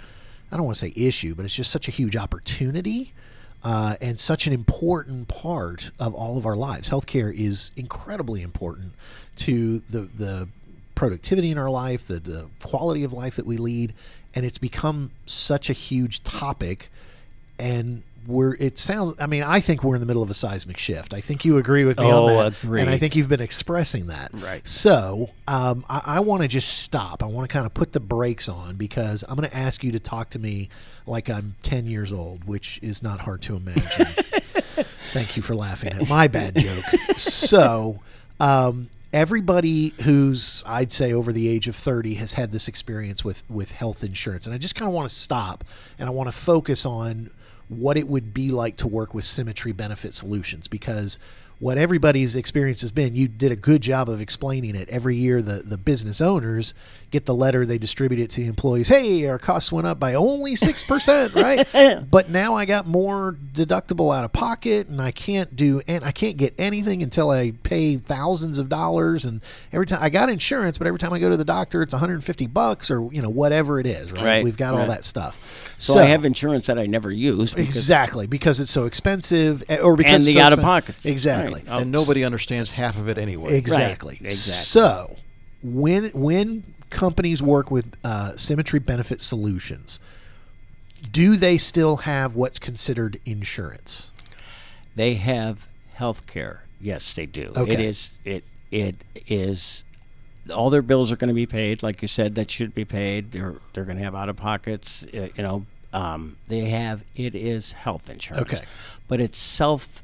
I 0.51 0.57
don't 0.57 0.65
want 0.65 0.77
to 0.77 0.85
say 0.85 0.93
issue, 0.95 1.35
but 1.35 1.45
it's 1.45 1.55
just 1.55 1.71
such 1.71 1.87
a 1.87 1.91
huge 1.91 2.15
opportunity. 2.15 3.13
Uh, 3.61 3.97
and 3.99 4.17
such 4.17 4.47
an 4.47 4.53
important 4.53 5.27
part 5.27 5.91
of 5.99 6.15
all 6.15 6.37
of 6.37 6.45
our 6.45 6.55
lives. 6.55 6.87
Healthcare 6.87 7.33
is 7.37 7.71
incredibly 7.75 8.41
important 8.41 8.93
to 9.35 9.79
the 9.79 10.07
the 10.15 10.47
productivity 10.95 11.49
in 11.49 11.57
our 11.57 11.69
life, 11.69 12.07
the, 12.07 12.19
the 12.19 12.47
quality 12.61 13.03
of 13.03 13.13
life 13.13 13.37
that 13.37 13.45
we 13.45 13.57
lead, 13.57 13.93
and 14.35 14.45
it's 14.45 14.57
become 14.57 15.11
such 15.25 15.69
a 15.69 15.73
huge 15.73 16.23
topic. 16.23 16.89
And 17.57 18.03
we're 18.29 18.53
it 18.55 18.77
sounds. 18.77 19.15
I 19.19 19.27
mean, 19.27 19.43
I 19.43 19.59
think 19.59 19.83
we're 19.83 19.95
in 19.95 19.99
the 20.01 20.05
middle 20.07 20.23
of 20.23 20.29
a 20.29 20.33
seismic 20.33 20.77
shift. 20.77 21.13
I 21.13 21.19
think 21.21 21.43
you 21.43 21.57
agree 21.57 21.83
with 21.85 21.99
me 21.99 22.05
Oh, 22.05 22.27
on 22.27 22.35
that, 22.51 22.63
agreed. 22.63 22.81
and 22.81 22.89
I 22.89 22.97
think 22.97 23.15
you've 23.15 23.27
been 23.29 23.41
expressing 23.41 24.07
that. 24.07 24.31
Right. 24.33 24.65
So 24.67 25.31
um, 25.47 25.83
I, 25.89 26.01
I 26.05 26.19
want 26.21 26.43
to 26.43 26.47
just 26.47 26.79
stop. 26.79 27.21
I 27.23 27.25
want 27.25 27.49
to 27.49 27.53
kind 27.53 27.65
of 27.65 27.73
put 27.73 27.93
the 27.93 27.99
brakes 27.99 28.47
on 28.47 28.75
because 28.75 29.23
I'm 29.27 29.35
going 29.35 29.49
to 29.49 29.55
ask 29.57 29.83
you 29.83 29.91
to 29.93 29.99
talk 29.99 30.29
to 30.31 30.39
me 30.39 30.69
like 31.05 31.29
I'm 31.29 31.55
10 31.63 31.87
years 31.87 32.13
old, 32.13 32.45
which 32.45 32.79
is 32.81 33.01
not 33.03 33.21
hard 33.21 33.41
to 33.43 33.55
imagine. 33.55 34.05
Thank 34.05 35.35
you 35.35 35.41
for 35.41 35.55
laughing 35.55 35.93
at 35.93 36.07
my 36.07 36.27
bad 36.27 36.55
joke. 36.57 36.83
So, 37.17 37.99
um, 38.39 38.89
everybody 39.11 39.89
who's 40.03 40.63
I'd 40.67 40.91
say 40.91 41.11
over 41.13 41.33
the 41.33 41.47
age 41.49 41.67
of 41.67 41.75
30 41.75 42.13
has 42.15 42.33
had 42.33 42.51
this 42.51 42.67
experience 42.67 43.25
with 43.25 43.43
with 43.49 43.71
health 43.71 44.03
insurance, 44.03 44.45
and 44.45 44.53
I 44.53 44.57
just 44.59 44.75
kind 44.75 44.87
of 44.87 44.93
want 44.93 45.09
to 45.09 45.15
stop 45.15 45.63
and 45.97 46.07
I 46.07 46.11
want 46.11 46.27
to 46.27 46.31
focus 46.37 46.85
on 46.85 47.31
what 47.69 47.97
it 47.97 48.07
would 48.07 48.33
be 48.33 48.51
like 48.51 48.75
to 48.77 48.87
work 48.87 49.13
with 49.13 49.23
Symmetry 49.23 49.71
Benefit 49.71 50.13
Solutions 50.13 50.67
because 50.67 51.19
what 51.59 51.77
everybody's 51.77 52.35
experience 52.35 52.81
has 52.81 52.91
been, 52.91 53.15
you 53.15 53.27
did 53.27 53.51
a 53.51 53.55
good 53.55 53.81
job 53.81 54.09
of 54.09 54.21
explaining 54.21 54.75
it. 54.75 54.87
Every 54.89 55.15
year, 55.15 55.41
the, 55.41 55.61
the 55.61 55.77
business 55.77 56.21
owners 56.21 56.73
get 57.11 57.25
the 57.25 57.33
letter, 57.33 57.65
they 57.65 57.77
distribute 57.77 58.19
it 58.19 58.29
to 58.31 58.41
the 58.41 58.47
employees. 58.47 58.87
Hey, 58.87 59.25
our 59.27 59.39
costs 59.39 59.71
went 59.71 59.87
up 59.87 59.99
by 59.99 60.13
only 60.13 60.53
6%, 60.53 61.35
right? 61.35 62.07
but 62.11 62.29
now 62.29 62.55
I 62.55 62.65
got 62.65 62.85
more 62.85 63.35
deductible 63.53 64.15
out 64.15 64.23
of 64.23 64.31
pocket 64.31 64.87
and 64.87 65.01
I 65.01 65.11
can't 65.11 65.55
do, 65.55 65.81
and 65.87 66.03
I 66.03 66.11
can't 66.11 66.37
get 66.37 66.53
anything 66.57 67.01
until 67.01 67.31
I 67.31 67.51
pay 67.63 67.97
thousands 67.97 68.59
of 68.59 68.69
dollars. 68.69 69.25
And 69.25 69.41
every 69.73 69.87
time 69.87 69.99
I 70.01 70.09
got 70.09 70.29
insurance, 70.29 70.77
but 70.77 70.87
every 70.87 70.99
time 70.99 71.13
I 71.13 71.19
go 71.19 71.29
to 71.29 71.37
the 71.37 71.45
doctor, 71.45 71.81
it's 71.81 71.93
150 71.93 72.47
bucks 72.47 72.91
or, 72.91 73.11
you 73.11 73.21
know, 73.21 73.29
whatever 73.29 73.79
it 73.79 73.85
is, 73.87 74.11
right? 74.11 74.23
Right, 74.23 74.43
We've 74.43 74.57
got 74.57 74.75
all 74.75 74.85
that 74.87 75.03
stuff. 75.03 75.73
So, 75.77 75.97
I 75.97 76.03
have 76.03 76.25
insurance 76.25 76.67
that 76.67 76.77
I 76.77 76.85
never 76.85 77.09
use. 77.11 77.53
because- 77.53 77.75
Exactly, 77.75 78.27
because 78.27 78.59
it's 78.59 78.69
so 78.71 78.85
expensive, 78.85 79.63
eh, 79.69 79.77
or 79.77 79.95
because 79.95 80.13
And 80.13 80.21
it's 80.23 80.33
the 80.33 80.39
so 80.39 80.41
out-of-pockets. 80.41 81.05
Exactly, 81.05 81.63
Right. 81.67 81.81
And 81.81 81.91
nobody 81.91 82.23
understands 82.23 82.71
half 82.71 82.97
of 82.97 83.07
it 83.09 83.17
anyway. 83.17 83.57
exactly. 83.57 84.17
exactly. 84.21 84.29
So, 84.53 85.15
when 85.63 86.05
when 86.13 86.63
companies 86.89 87.41
work 87.41 87.71
with 87.71 87.95
uh, 88.03 88.35
Symmetry 88.37 88.79
Benefit 88.79 89.21
Solutions, 89.21 89.99
do 91.11 91.35
they 91.35 91.57
still 91.57 91.97
have 91.97 92.35
what's 92.35 92.59
considered 92.59 93.19
insurance? 93.25 94.11
They 94.95 95.15
have 95.15 95.67
health 95.93 96.27
care. 96.27 96.63
Yes, 96.81 97.13
they 97.13 97.25
do. 97.25 97.53
Okay. 97.55 97.73
It 97.73 97.79
is 97.79 98.11
it 98.25 98.43
it 98.71 98.95
is 99.27 99.83
all 100.53 100.69
their 100.69 100.81
bills 100.81 101.11
are 101.11 101.15
going 101.15 101.29
to 101.29 101.35
be 101.35 101.45
paid 101.45 101.83
like 101.83 102.01
you 102.01 102.07
said 102.07 102.35
that 102.35 102.49
should 102.49 102.73
be 102.73 102.85
paid. 102.85 103.31
They're 103.31 103.55
they're 103.73 103.85
going 103.85 103.97
to 103.97 104.03
have 104.03 104.15
out 104.15 104.29
of 104.29 104.35
pockets, 104.35 105.05
uh, 105.13 105.29
you 105.35 105.43
know, 105.43 105.65
um, 105.93 106.37
they 106.47 106.61
have 106.61 107.03
it 107.15 107.35
is 107.35 107.73
health 107.73 108.09
insurance. 108.09 108.53
Okay. 108.53 108.65
But 109.07 109.19
it's 109.19 109.39
self 109.39 110.03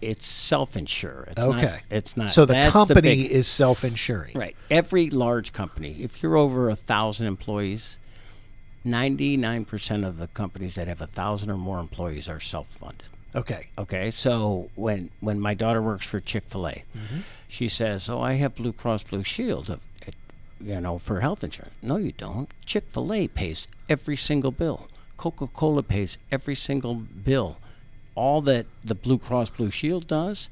it's 0.00 0.26
self 0.26 0.76
insure. 0.76 1.24
It's 1.30 1.40
Okay, 1.40 1.62
Not, 1.62 1.80
it's 1.90 2.16
not 2.16 2.30
So 2.30 2.44
the 2.44 2.68
company 2.70 3.00
big- 3.00 3.30
is 3.30 3.46
self-insuring. 3.48 4.36
Right. 4.38 4.56
Every 4.70 5.10
large 5.10 5.52
company, 5.52 5.96
if 6.00 6.22
you're 6.22 6.36
over 6.36 6.70
a 6.70 6.76
thousand 6.76 7.26
employees, 7.26 7.98
ninety-nine 8.84 9.64
percent 9.64 10.04
of 10.04 10.18
the 10.18 10.28
companies 10.28 10.74
that 10.76 10.88
have 10.88 11.00
a 11.00 11.06
thousand 11.06 11.50
or 11.50 11.56
more 11.56 11.78
employees 11.80 12.28
are 12.28 12.40
self-funded. 12.40 13.02
Okay. 13.34 13.66
Okay, 13.76 14.10
so 14.10 14.70
when 14.74 15.10
when 15.20 15.40
my 15.40 15.54
daughter 15.54 15.82
works 15.82 16.06
for 16.06 16.20
Chick 16.20 16.44
Fil 16.48 16.68
A, 16.68 16.72
Mm-hmm. 16.96 17.20
she 17.48 17.68
says, 17.68 18.08
"Oh, 18.08 18.20
I 18.20 18.34
have 18.34 18.54
Blue 18.54 18.72
Cross 18.72 19.04
Blue 19.04 19.22
Shield, 19.24 19.68
of, 19.70 19.80
you 20.60 20.80
know, 20.80 20.98
for 20.98 21.20
health 21.20 21.44
insurance." 21.44 21.74
No, 21.82 21.96
you 21.96 22.12
don't. 22.12 22.48
Chick 22.64 22.84
Fil 22.90 23.12
A 23.12 23.28
pays 23.28 23.66
every 23.88 24.16
single 24.16 24.50
bill. 24.50 24.88
Coca 25.16 25.46
Cola 25.48 25.82
pays 25.82 26.16
every 26.32 26.54
single 26.54 26.94
bill. 26.94 27.58
All 28.18 28.40
that 28.42 28.66
the 28.84 28.94
Blue 28.96 29.16
Cross 29.18 29.50
Blue 29.50 29.70
Shield 29.70 30.06
does 30.08 30.50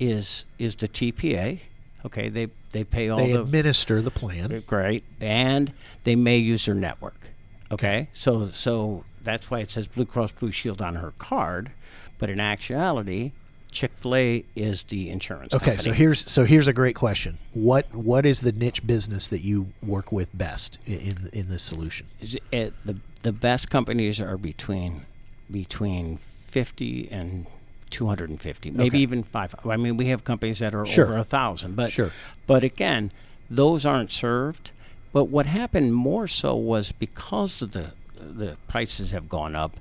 is 0.00 0.44
is 0.58 0.76
the 0.76 0.88
TPA. 0.88 1.60
Okay, 2.06 2.28
they 2.28 2.48
they 2.72 2.84
pay 2.84 3.08
all 3.10 3.18
They 3.18 3.32
the 3.32 3.42
administer 3.42 4.00
the 4.00 4.10
plan. 4.10 4.50
Uh, 4.52 4.60
great, 4.66 5.04
and 5.20 5.72
they 6.04 6.16
may 6.16 6.38
use 6.38 6.64
their 6.66 6.74
network. 6.74 7.28
Okay, 7.70 8.08
so 8.12 8.48
so 8.48 9.04
that's 9.22 9.50
why 9.50 9.60
it 9.60 9.70
says 9.70 9.86
Blue 9.86 10.06
Cross 10.06 10.32
Blue 10.32 10.50
Shield 10.50 10.80
on 10.80 10.94
her 10.96 11.12
card, 11.18 11.70
but 12.18 12.28
in 12.30 12.40
actuality, 12.40 13.32
Chick 13.70 13.92
Fil 13.94 14.14
A 14.16 14.44
is 14.56 14.82
the 14.84 15.10
insurance. 15.10 15.54
Okay, 15.54 15.76
so 15.76 15.92
here's 15.92 16.30
so 16.30 16.44
here's 16.44 16.66
a 16.68 16.72
great 16.72 16.96
question. 16.96 17.38
What 17.52 17.94
what 17.94 18.24
is 18.26 18.40
the 18.40 18.52
niche 18.52 18.86
business 18.86 19.28
that 19.28 19.40
you 19.42 19.68
work 19.82 20.10
with 20.12 20.36
best 20.36 20.78
in 20.86 21.28
in 21.32 21.48
this 21.48 21.62
solution? 21.62 22.06
Is 22.20 22.34
it- 22.36 22.42
it- 22.50 22.74
the 22.86 22.96
the 23.22 23.32
best 23.32 23.70
companies 23.70 24.18
are 24.20 24.36
between 24.38 25.02
between 25.50 26.18
fifty 26.52 27.08
and. 27.10 27.46
250 27.90 28.70
maybe 28.70 28.86
Okay. 28.96 28.98
even 29.02 29.22
five 29.22 29.54
i 29.66 29.76
mean 29.76 29.98
we 29.98 30.06
have 30.06 30.24
companies 30.24 30.60
that 30.60 30.74
are 30.74 30.86
Sure. 30.86 31.04
over 31.04 31.18
a 31.18 31.24
thousand 31.24 31.76
but 31.76 31.92
Sure. 31.92 32.10
but 32.46 32.64
again 32.64 33.12
those 33.50 33.84
aren't 33.84 34.10
served 34.10 34.70
but 35.12 35.24
what 35.24 35.44
happened 35.44 35.94
more 35.94 36.26
so 36.26 36.56
was 36.56 36.90
because 36.90 37.60
of 37.60 37.72
the 37.72 37.92
the 38.18 38.56
prices 38.66 39.10
have 39.10 39.28
gone 39.28 39.54
up 39.54 39.76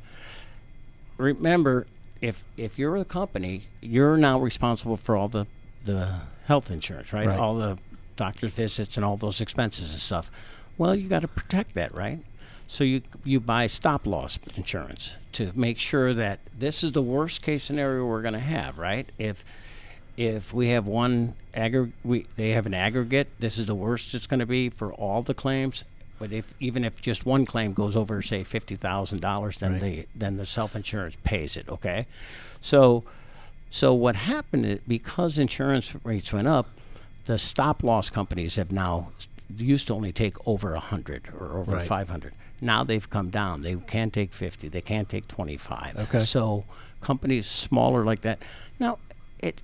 remember 1.17 1.87
if 2.19 2.43
if 2.57 2.77
you're 2.77 2.97
a 2.97 3.05
company 3.05 3.63
you're 3.81 4.17
now 4.17 4.37
responsible 4.39 4.97
for 4.97 5.15
all 5.15 5.29
the 5.29 5.47
the 5.85 6.21
health 6.47 6.69
insurance 6.69 7.13
right, 7.13 7.27
Right. 7.27 7.39
all 7.39 7.55
the 7.55 7.77
doctor's 8.17 8.51
visits 8.51 8.97
and 8.97 9.05
all 9.05 9.15
those 9.15 9.39
expenses 9.39 9.93
and 9.93 10.01
stuff 10.01 10.29
well 10.77 10.93
you 10.95 11.07
got 11.07 11.21
to 11.21 11.29
protect 11.29 11.75
that 11.75 11.93
right 11.95 12.19
so 12.71 12.85
you 12.85 13.01
you 13.25 13.37
buy 13.37 13.67
stop 13.67 14.07
loss 14.07 14.39
insurance 14.55 15.15
to 15.33 15.51
make 15.55 15.77
sure 15.77 16.13
that 16.13 16.39
this 16.57 16.85
is 16.85 16.93
the 16.93 17.01
worst 17.01 17.41
case 17.41 17.65
scenario 17.65 18.05
we're 18.05 18.21
going 18.21 18.33
to 18.33 18.39
have 18.39 18.77
right 18.77 19.09
if 19.17 19.43
if 20.15 20.53
we 20.53 20.69
have 20.69 20.87
one 20.87 21.33
aggregate, 21.53 21.93
we, 22.03 22.25
they 22.35 22.51
have 22.51 22.65
an 22.65 22.73
aggregate. 22.73 23.27
This 23.39 23.57
is 23.57 23.65
the 23.65 23.75
worst 23.75 24.13
it's 24.13 24.27
going 24.27 24.39
to 24.39 24.45
be 24.45 24.69
for 24.69 24.93
all 24.93 25.21
the 25.21 25.33
claims. 25.33 25.83
But 26.19 26.31
if 26.31 26.53
even 26.59 26.83
if 26.83 27.01
just 27.01 27.25
one 27.25 27.45
claim 27.45 27.73
goes 27.73 27.95
over, 27.95 28.21
say 28.21 28.43
fifty 28.43 28.75
thousand 28.75 29.21
dollars, 29.21 29.57
then 29.57 29.79
the 29.79 30.05
then 30.15 30.37
the 30.37 30.45
self 30.45 30.75
insurance 30.75 31.17
pays 31.23 31.57
it. 31.57 31.67
Okay, 31.67 32.05
so 32.61 33.03
so 33.69 33.93
what 33.93 34.15
happened 34.15 34.65
is 34.65 34.79
because 34.87 35.39
insurance 35.39 35.95
rates 36.03 36.31
went 36.31 36.47
up, 36.47 36.69
the 37.25 37.39
stop 37.39 37.83
loss 37.83 38.09
companies 38.09 38.55
have 38.57 38.71
now 38.71 39.11
used 39.57 39.87
to 39.87 39.93
only 39.93 40.11
take 40.11 40.35
over 40.47 40.73
a 40.73 40.79
hundred 40.79 41.29
or 41.37 41.57
over 41.57 41.73
Right. 41.73 41.87
five 41.87 42.09
hundred. 42.09 42.33
Now 42.61 42.83
they've 42.83 43.09
come 43.09 43.29
down. 43.29 43.61
They 43.61 43.75
can't 43.75 44.13
take 44.13 44.33
fifty. 44.33 44.67
They 44.67 44.81
can't 44.81 45.09
take 45.09 45.27
twenty 45.27 45.57
five. 45.57 45.97
Okay. 45.97 46.23
So 46.23 46.65
companies 47.01 47.47
smaller 47.47 48.03
like 48.05 48.21
that. 48.21 48.39
Now 48.79 48.99
it 49.39 49.61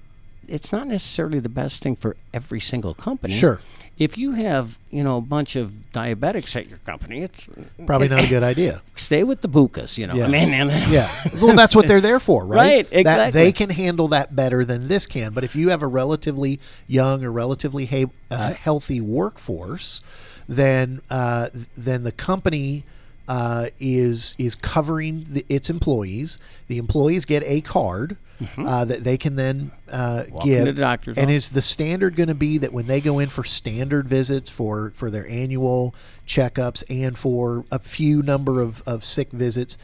it's 0.47 0.71
not 0.71 0.88
necessarily 0.88 1.39
the 1.39 1.50
best 1.50 1.84
thing 1.84 1.95
for 1.95 2.15
every 2.34 2.60
single 2.60 2.93
company. 2.93 3.34
Sure. 3.34 3.60
If 3.98 4.18
you 4.18 4.34
have, 4.34 4.78
you 4.92 5.04
know, 5.04 5.18
a 5.18 5.22
bunch 5.22 5.56
of 5.56 5.72
diabetics 5.92 6.56
at 6.56 6.70
your 6.70 6.78
company, 6.80 7.24
it's 7.24 7.48
Probably 7.86 8.08
not 8.08 8.24
a 8.24 8.28
good 8.28 8.44
idea. 8.44 8.82
stay 8.96 9.24
with 9.24 9.42
the 9.42 9.50
bukas, 9.50 9.98
you 9.98 10.06
know. 10.06 10.14
Yeah. 10.16 10.26
I 10.26 10.28
mean, 10.28 10.52
Yeah. 10.52 11.10
Well, 11.42 11.56
that's 11.56 11.76
what 11.76 11.88
they're 11.88 12.02
there 12.02 12.20
for, 12.20 12.46
right? 12.46 12.58
Right, 12.58 12.90
That 12.90 13.00
exactly. 13.00 13.42
they 13.42 13.52
can 13.52 13.70
handle 13.72 14.08
that 14.10 14.36
better 14.36 14.64
than 14.64 14.88
this 14.88 15.08
can. 15.08 15.34
But 15.34 15.44
if 15.44 15.56
you 15.56 15.70
have 15.70 15.82
a 15.82 15.88
relatively 15.88 16.60
young 16.86 17.24
or 17.24 17.32
relatively 17.32 17.86
he- 17.86 18.06
uh, 18.30 18.54
healthy 18.54 19.02
workforce, 19.02 20.02
then 20.48 21.02
uh, 21.10 21.50
then 21.76 22.04
the 22.04 22.12
company 22.12 22.84
uh, 23.28 23.68
is 23.80 24.36
is 24.38 24.56
covering 24.56 25.26
the, 25.30 25.46
its 25.50 25.70
employees. 25.70 26.38
The 26.68 26.78
employees 26.78 27.26
get 27.26 27.44
a 27.46 27.62
card. 27.62 28.18
Uh, 28.58 28.86
that 28.86 29.04
they 29.04 29.17
can 29.17 29.36
then 29.36 29.71
uh, 29.91 30.23
Mm-hmm. 30.28 30.39
Give, 30.47 30.65
the 30.65 30.73
doctor's 30.73 31.17
and 31.17 31.26
office. 31.26 31.45
is 31.45 31.50
the 31.50 31.62
standard 31.62 32.15
going 32.15 32.30
to 32.30 32.36
be 32.36 32.58
that 32.60 32.71
when 32.71 32.86
they 32.88 33.02
go 33.02 33.19
in 33.19 33.30
for 33.30 33.43
standard 33.43 34.08
visits 34.08 34.50
for 34.50 34.91
for 34.95 35.10
their 35.10 35.28
annual 35.30 35.95
checkups 36.26 36.84
and 36.89 37.17
for 37.17 37.65
a 37.71 37.80
few 37.80 38.21
number 38.21 38.62
of, 38.62 38.82
of 38.86 39.04
sick 39.04 39.32
visits, 39.32 39.78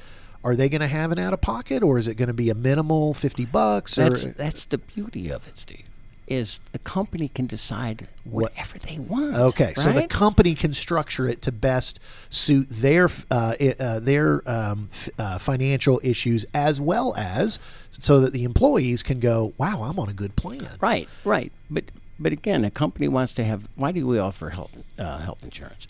are 0.44 0.56
they 0.56 0.70
going 0.70 0.82
to 0.82 0.88
have 0.88 1.12
an 1.12 1.18
out 1.20 1.34
of 1.34 1.42
pocket 1.42 1.82
or 1.82 1.98
is 1.98 2.08
it 2.08 2.16
going 2.16 2.28
to 2.28 2.34
be 2.34 2.50
a 2.50 2.56
minimal 2.56 3.14
fifty 3.14 3.46
bucks? 3.46 3.98
Or 3.98 4.10
that's 4.10 4.24
that's 4.26 4.66
the 4.66 4.78
beauty 4.78 5.30
of 5.32 5.48
it, 5.48 5.58
Steve. 5.58 5.86
Is 6.28 6.60
the 6.72 6.80
company 6.80 7.28
can 7.28 7.48
decide 7.48 8.08
whatever 8.24 8.80
they 8.80 8.98
want. 8.98 9.36
okay, 9.36 9.74
so 9.76 9.92
the 9.92 10.08
company 10.08 10.56
can 10.56 10.74
structure 10.74 11.28
it 11.28 11.42
to 11.44 11.52
best 11.52 12.00
suit 12.30 12.68
their 12.70 13.10
uh, 13.30 13.56
uh, 13.80 14.00
their 14.00 14.42
um, 14.50 14.88
f- 14.92 15.10
uh, 15.20 15.38
financial 15.38 16.00
issues 16.04 16.46
as 16.54 16.80
well 16.80 17.14
as 17.18 17.60
so 17.92 18.20
that 18.22 18.32
the 18.32 18.44
employees 18.46 19.04
can 19.04 19.20
go, 19.20 19.54
wow, 19.58 19.84
I'm 19.84 20.00
on 20.00 20.08
a 20.10 20.14
good 20.14 20.36
plan. 20.36 20.68
Right, 20.80 21.10
right. 21.26 21.52
But 21.70 21.86
but 22.18 22.32
again, 22.32 22.64
a 22.64 22.72
company 22.72 23.08
wants 23.08 23.34
to 23.34 23.44
have. 23.44 23.68
Why 23.76 23.92
do 23.92 24.08
we 24.08 24.18
offer 24.18 24.52
health 24.52 24.78
uh, 24.98 25.18
health 25.20 25.44
insurance? 25.44 25.88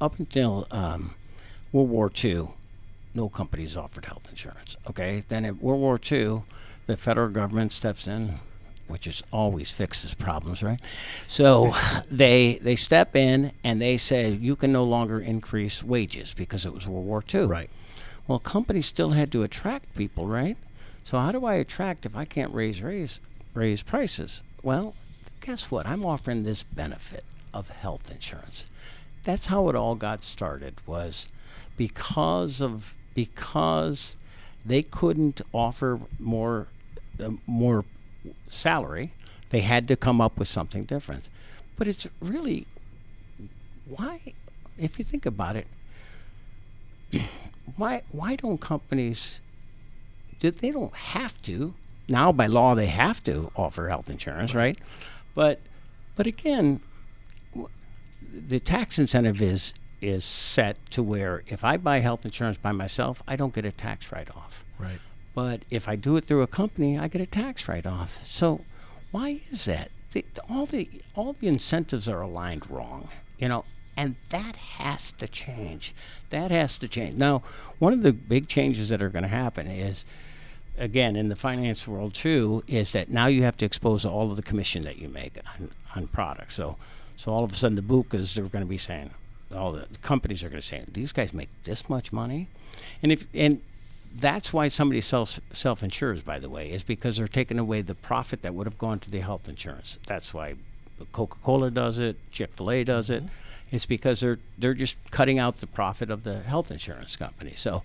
Up 0.00 0.18
until 0.18 0.66
um, 0.72 1.14
World 1.72 1.90
War 1.90 2.10
II, 2.24 2.48
no 3.14 3.28
companies 3.28 3.76
offered 3.76 4.06
health 4.06 4.26
insurance. 4.30 4.76
Okay, 4.88 5.22
then 5.28 5.44
in 5.44 5.58
World 5.60 5.80
War 5.80 5.98
II, 6.10 6.42
the 6.86 6.96
federal 6.96 7.28
government 7.28 7.72
steps 7.72 8.06
in, 8.06 8.40
which 8.88 9.06
is 9.06 9.22
always 9.32 9.70
fixes 9.70 10.14
problems, 10.14 10.62
right? 10.62 10.80
So 11.26 11.74
they 12.10 12.58
they 12.62 12.76
step 12.76 13.16
in 13.16 13.52
and 13.64 13.80
they 13.80 13.96
say 13.96 14.30
you 14.30 14.56
can 14.56 14.72
no 14.72 14.84
longer 14.84 15.20
increase 15.20 15.82
wages 15.82 16.34
because 16.34 16.64
it 16.66 16.72
was 16.72 16.86
World 16.86 17.06
War 17.06 17.22
II. 17.32 17.46
Right. 17.46 17.70
Well, 18.26 18.38
companies 18.38 18.86
still 18.86 19.10
had 19.10 19.30
to 19.32 19.42
attract 19.42 19.94
people, 19.94 20.26
right? 20.26 20.56
So 21.04 21.18
how 21.18 21.30
do 21.30 21.44
I 21.44 21.54
attract 21.54 22.04
if 22.06 22.16
I 22.16 22.24
can't 22.24 22.52
raise 22.52 22.82
raise 22.82 23.20
raise 23.54 23.82
prices? 23.82 24.42
Well, 24.62 24.94
guess 25.40 25.70
what? 25.70 25.86
I'm 25.86 26.04
offering 26.04 26.42
this 26.42 26.62
benefit 26.62 27.24
of 27.54 27.68
health 27.68 28.10
insurance. 28.10 28.66
That's 29.22 29.46
how 29.46 29.68
it 29.68 29.76
all 29.76 29.94
got 29.94 30.24
started 30.24 30.74
was 30.86 31.28
because 31.76 32.60
of 32.60 32.94
because 33.14 34.16
they 34.64 34.82
couldn't 34.82 35.40
offer 35.52 36.00
more 36.18 36.66
uh, 37.22 37.30
more 37.46 37.84
salary, 38.48 39.12
they 39.50 39.60
had 39.60 39.88
to 39.88 39.96
come 39.96 40.20
up 40.20 40.38
with 40.38 40.48
something 40.48 40.84
different. 40.84 41.28
But 41.76 41.88
it's 41.88 42.06
really 42.20 42.66
why 43.86 44.20
if 44.78 44.98
you 44.98 45.04
think 45.04 45.24
about 45.24 45.56
it 45.56 45.66
why 47.76 48.02
why 48.10 48.34
don't 48.36 48.60
companies 48.60 49.40
did 50.40 50.58
they 50.58 50.70
don't 50.70 50.94
have 50.94 51.40
to 51.42 51.74
now 52.08 52.32
by 52.32 52.46
law 52.46 52.74
they 52.74 52.86
have 52.86 53.22
to 53.24 53.50
offer 53.56 53.88
health 53.88 54.08
insurance, 54.08 54.54
right? 54.54 54.78
But 55.34 55.60
but 56.14 56.26
again, 56.26 56.80
the 58.48 58.60
tax 58.60 58.98
incentive 58.98 59.42
is 59.42 59.74
is 60.00 60.24
set 60.24 60.76
to 60.90 61.02
where 61.02 61.42
if 61.46 61.64
I 61.64 61.76
buy 61.76 62.00
health 62.00 62.24
insurance 62.24 62.58
by 62.58 62.72
myself, 62.72 63.22
I 63.26 63.36
don't 63.36 63.54
get 63.54 63.64
a 63.64 63.72
tax 63.72 64.12
write 64.12 64.30
off. 64.36 64.64
Right. 64.78 64.98
But 65.36 65.66
if 65.70 65.86
I 65.86 65.96
do 65.96 66.16
it 66.16 66.24
through 66.24 66.40
a 66.40 66.46
company, 66.46 66.98
I 66.98 67.08
get 67.08 67.20
a 67.20 67.26
tax 67.26 67.68
write 67.68 67.84
off. 67.84 68.24
So 68.24 68.62
why 69.10 69.42
is 69.50 69.66
that? 69.66 69.90
The, 70.12 70.24
all 70.48 70.64
the 70.64 70.88
all 71.14 71.34
the 71.34 71.46
incentives 71.46 72.08
are 72.08 72.22
aligned 72.22 72.70
wrong, 72.70 73.10
you 73.38 73.46
know, 73.48 73.66
and 73.98 74.16
that 74.30 74.56
has 74.56 75.12
to 75.12 75.28
change. 75.28 75.94
That 76.30 76.50
has 76.50 76.78
to 76.78 76.88
change. 76.88 77.18
Now, 77.18 77.42
one 77.78 77.92
of 77.92 78.02
the 78.02 78.14
big 78.14 78.48
changes 78.48 78.88
that 78.88 79.02
are 79.02 79.10
going 79.10 79.24
to 79.24 79.28
happen 79.28 79.66
is 79.66 80.06
again 80.78 81.16
in 81.16 81.28
the 81.28 81.36
finance 81.36 81.86
world 81.86 82.14
too 82.14 82.64
is 82.66 82.92
that 82.92 83.10
now 83.10 83.26
you 83.26 83.42
have 83.42 83.58
to 83.58 83.66
expose 83.66 84.06
all 84.06 84.30
of 84.30 84.36
the 84.36 84.42
commission 84.42 84.84
that 84.84 84.96
you 84.96 85.08
make 85.08 85.38
on, 85.60 85.70
on 85.94 86.06
products. 86.06 86.54
So 86.54 86.76
so 87.18 87.30
all 87.30 87.44
of 87.44 87.52
a 87.52 87.56
sudden 87.56 87.76
the 87.76 87.82
bukas 87.82 88.32
they're 88.32 88.44
going 88.44 88.64
to 88.64 88.68
be 88.68 88.78
saying 88.78 89.10
all 89.54 89.72
the, 89.72 89.86
the 89.90 89.98
companies 89.98 90.42
are 90.42 90.48
going 90.48 90.62
to 90.62 90.66
say 90.66 90.82
these 90.88 91.12
guys 91.12 91.34
make 91.34 91.50
this 91.64 91.90
much 91.90 92.10
money, 92.10 92.48
and 93.02 93.12
if 93.12 93.26
and 93.34 93.60
that's 94.18 94.52
why 94.52 94.68
somebody 94.68 95.00
self 95.00 95.40
self 95.52 95.82
insures 95.82 96.22
by 96.22 96.38
the 96.38 96.48
way 96.48 96.70
is 96.70 96.82
because 96.82 97.16
they're 97.16 97.28
taking 97.28 97.58
away 97.58 97.82
the 97.82 97.94
profit 97.94 98.42
that 98.42 98.54
would 98.54 98.66
have 98.66 98.78
gone 98.78 98.98
to 99.00 99.10
the 99.10 99.20
health 99.20 99.48
insurance. 99.48 99.98
That's 100.06 100.32
why 100.32 100.54
Coca 101.12 101.38
Cola 101.42 101.70
does 101.70 101.98
it, 101.98 102.16
Chick 102.30 102.50
Fil 102.56 102.70
A 102.70 102.84
does 102.84 103.10
it. 103.10 103.24
Mm-hmm. 103.24 103.76
It's 103.76 103.86
because 103.86 104.20
they're 104.20 104.38
they're 104.56 104.74
just 104.74 104.96
cutting 105.10 105.38
out 105.38 105.58
the 105.58 105.66
profit 105.66 106.10
of 106.10 106.24
the 106.24 106.40
health 106.40 106.70
insurance 106.70 107.16
company. 107.16 107.52
So, 107.54 107.82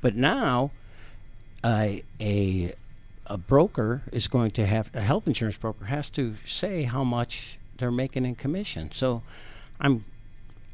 but 0.00 0.14
now 0.14 0.70
a 1.64 2.02
a 2.20 2.74
a 3.26 3.38
broker 3.38 4.02
is 4.12 4.28
going 4.28 4.50
to 4.52 4.66
have 4.66 4.90
a 4.94 5.00
health 5.00 5.26
insurance 5.26 5.56
broker 5.56 5.86
has 5.86 6.10
to 6.10 6.36
say 6.46 6.82
how 6.82 7.02
much 7.02 7.58
they're 7.78 7.90
making 7.90 8.26
in 8.26 8.34
commission. 8.34 8.90
So 8.92 9.22
I'm 9.80 10.04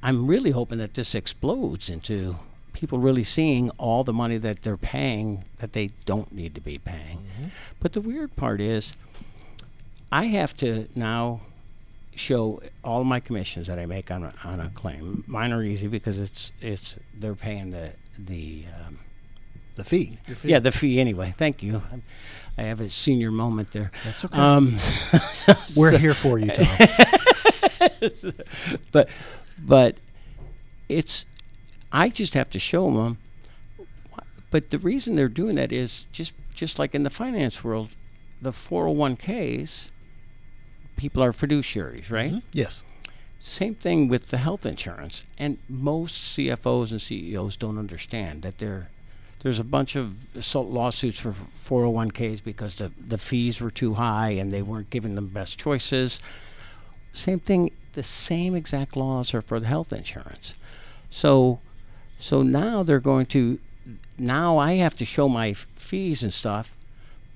I'm 0.02 0.26
really 0.26 0.50
hoping 0.50 0.78
that 0.78 0.94
this 0.94 1.14
explodes 1.14 1.88
into 1.88 2.36
people 2.78 2.98
really 3.00 3.24
seeing 3.24 3.70
all 3.70 4.04
the 4.04 4.12
money 4.12 4.38
that 4.38 4.62
they're 4.62 4.76
paying 4.76 5.42
that 5.58 5.72
they 5.72 5.90
don't 6.04 6.30
need 6.32 6.54
to 6.54 6.60
be 6.60 6.78
paying. 6.78 7.26
But 7.80 7.92
the 7.92 8.00
weird 8.00 8.36
part 8.36 8.60
is 8.60 8.96
I 10.12 10.24
have 10.26 10.56
to 10.58 10.86
now 10.94 11.40
show 12.14 12.60
all 12.84 13.02
my 13.04 13.18
commissions 13.20 13.66
that 13.66 13.78
I 13.78 13.86
make 13.86 14.10
on 14.10 14.22
a, 14.24 14.32
on 14.44 14.60
a 14.60 14.70
claim. 14.70 15.24
Mine 15.26 15.52
are 15.52 15.62
easy 15.62 15.88
because 15.88 16.18
it's 16.20 16.52
it's 16.60 16.96
they're 17.14 17.34
paying 17.34 17.70
the 17.70 17.94
the 18.16 18.64
um, 18.86 19.00
The 19.74 19.84
fee. 19.84 20.18
yeah, 20.44 20.60
the 20.60 20.70
fee 20.72 21.00
anyway. 21.00 21.34
Thank 21.36 21.62
you. 21.62 21.82
I'm, 21.92 22.02
I 22.56 22.62
have 22.62 22.80
a 22.80 22.90
senior 22.90 23.30
moment 23.32 23.72
there. 23.72 23.90
That's 24.04 24.24
okay. 24.24 24.36
Um, 24.38 24.76
We're 25.76 25.96
here 25.98 26.14
for 26.14 26.38
you, 26.38 26.50
Tom. 26.50 26.66
but 28.92 29.08
but 29.58 29.96
it's 30.88 31.26
I 31.92 32.08
just 32.08 32.34
have 32.34 32.50
to 32.50 32.58
show 32.58 32.90
them. 32.90 33.18
But 34.50 34.70
the 34.70 34.78
reason 34.78 35.16
they're 35.16 35.28
doing 35.28 35.56
that 35.56 35.72
is 35.72 36.06
just 36.12 36.32
just 36.54 36.78
like 36.78 36.94
in 36.94 37.02
the 37.04 37.10
finance 37.10 37.62
world, 37.62 37.90
the 38.42 38.50
401ks, 38.50 39.90
people 40.96 41.22
are 41.22 41.32
fiduciaries, 41.32 42.10
right? 42.10 42.30
Mm-hmm. 42.32 42.48
yes. 42.52 42.82
Same 43.38 43.76
thing 43.76 44.08
with 44.08 44.28
the 44.28 44.38
health 44.38 44.66
insurance. 44.66 45.24
And 45.38 45.58
most 45.68 46.36
CFOs 46.36 46.90
and 46.90 47.00
CEOs 47.00 47.56
don't 47.56 47.78
understand 47.78 48.42
that 48.42 48.58
there 48.58 48.90
there's 49.40 49.60
a 49.60 49.64
bunch 49.64 49.94
of 49.94 50.16
lawsuits 50.54 51.20
for 51.20 51.32
401ks 51.32 52.42
because 52.42 52.74
the, 52.74 52.90
the 52.98 53.18
fees 53.18 53.60
were 53.60 53.70
too 53.70 53.94
high 53.94 54.30
and 54.30 54.50
they 54.50 54.62
weren't 54.62 54.90
giving 54.90 55.14
them 55.14 55.28
best 55.28 55.58
choices. 55.58 56.20
Same 57.12 57.38
thing, 57.38 57.70
the 57.92 58.02
same 58.02 58.56
exact 58.56 58.96
laws 58.96 59.32
are 59.34 59.42
for 59.42 59.60
the 59.60 59.66
health 59.66 59.92
insurance. 59.92 60.56
So 61.08 61.60
so 62.18 62.42
now 62.42 62.82
they're 62.82 63.00
going 63.00 63.26
to 63.26 63.58
now 64.18 64.58
I 64.58 64.74
have 64.74 64.94
to 64.96 65.04
show 65.04 65.28
my 65.28 65.50
f- 65.50 65.66
fees 65.76 66.22
and 66.22 66.32
stuff, 66.34 66.76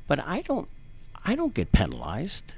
but 0.08 0.18
I 0.26 0.42
don't 0.42 0.68
I 1.24 1.34
don't 1.36 1.54
get 1.54 1.72
penalized 1.72 2.54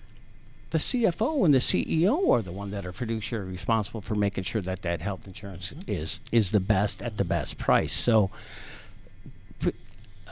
the 0.71 0.79
CFO 0.79 1.45
and 1.45 1.55
the 1.55 1.59
CEO 1.61 2.29
are 2.31 2.43
the 2.43 2.51
one 2.51 2.73
that 2.73 2.85
are 2.85 2.93
fiduciary 2.93 3.45
responsible 3.49 4.01
for 4.01 4.17
making 4.17 4.43
sure 4.43 4.61
that 4.63 4.83
that 4.83 5.01
health 5.03 5.27
insurance 5.27 5.73
is 5.87 6.19
is 6.33 6.51
the 6.51 6.59
best 6.61 7.01
at 7.03 7.17
the 7.17 7.25
best 7.25 7.59
price. 7.59 7.93
So, 7.93 8.31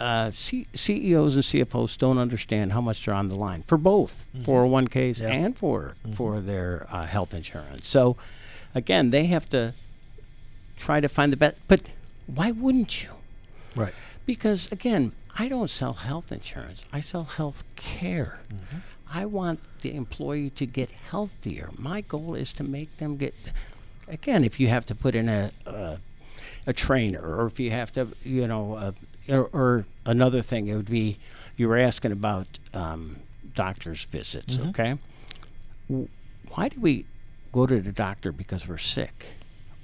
uh, 0.00 0.30
C- 0.32 0.66
CEOs 0.74 1.34
and 1.36 1.44
CFOs 1.44 1.96
don't 1.96 2.18
understand 2.18 2.72
how 2.72 2.80
much 2.80 3.04
they're 3.04 3.14
on 3.14 3.28
the 3.28 3.36
line 3.36 3.62
for 3.62 3.76
both 3.78 4.26
401ks 4.38 5.20
Yeah. 5.20 5.28
and 5.28 5.56
for 5.56 5.94
for 6.14 6.40
their 6.40 6.86
uh, 6.90 7.06
health 7.06 7.34
insurance. 7.34 7.88
So, 7.88 8.16
again, 8.74 9.10
they 9.10 9.26
have 9.26 9.48
to 9.50 9.74
try 10.82 11.00
to 11.00 11.08
find 11.08 11.32
the 11.32 11.36
best. 11.36 11.56
But 11.68 11.90
why 12.26 12.50
wouldn't 12.50 13.02
you? 13.02 13.10
Right. 13.76 13.94
Because 14.26 14.70
again, 14.72 15.12
I 15.38 15.48
don't 15.48 15.70
sell 15.70 15.94
health 15.94 16.32
insurance. 16.32 16.84
I 16.92 17.00
sell 17.00 17.24
health 17.24 17.64
care. 17.76 18.38
Mm-hmm. 18.52 18.78
I 19.14 19.26
want 19.26 19.60
the 19.80 19.94
employee 19.94 20.50
to 20.50 20.66
get 20.66 20.90
healthier. 20.90 21.70
My 21.78 22.00
goal 22.00 22.34
is 22.34 22.52
to 22.54 22.64
make 22.64 22.96
them 22.98 23.16
get. 23.16 23.34
Again, 24.08 24.44
if 24.44 24.58
you 24.60 24.68
have 24.68 24.84
to 24.86 24.94
put 24.94 25.14
in 25.14 25.28
a 25.28 25.50
a, 25.66 25.98
a 26.66 26.72
trainer, 26.72 27.22
or 27.22 27.46
if 27.46 27.60
you 27.60 27.70
have 27.70 27.92
to, 27.92 28.08
you 28.24 28.46
know, 28.46 28.74
uh, 28.74 28.92
or, 29.28 29.48
or 29.52 29.84
another 30.06 30.42
thing, 30.42 30.68
it 30.68 30.74
would 30.76 30.90
be 30.90 31.18
you 31.56 31.68
were 31.68 31.76
asking 31.78 32.12
about 32.12 32.46
um, 32.74 33.16
doctor's 33.54 34.04
visits. 34.04 34.56
Mm-hmm. 34.56 34.68
Okay, 34.70 34.98
W- 35.88 36.08
why 36.54 36.68
do 36.68 36.80
we 36.80 37.04
go 37.52 37.66
to 37.66 37.80
the 37.80 37.92
doctor 37.92 38.32
because 38.32 38.66
we're 38.68 38.78
sick? 38.78 39.26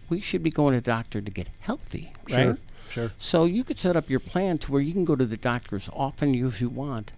We 0.08 0.20
should 0.20 0.42
be 0.42 0.50
going 0.50 0.74
to 0.74 0.80
the 0.80 0.90
doctor 0.90 1.20
to 1.20 1.30
get 1.30 1.48
healthy, 1.60 2.12
right? 2.30 2.34
Sure. 2.34 2.58
Sure. 2.90 3.12
So 3.18 3.44
you 3.44 3.64
could 3.64 3.78
set 3.78 3.96
up 3.96 4.08
your 4.08 4.20
plan 4.20 4.56
to 4.58 4.72
where 4.72 4.80
you 4.80 4.92
can 4.94 5.04
go 5.04 5.14
to 5.14 5.26
the 5.26 5.36
doctor 5.36 5.76
as 5.76 5.90
often 5.92 6.34
as 6.34 6.60
you 6.60 6.70
want 6.70 7.12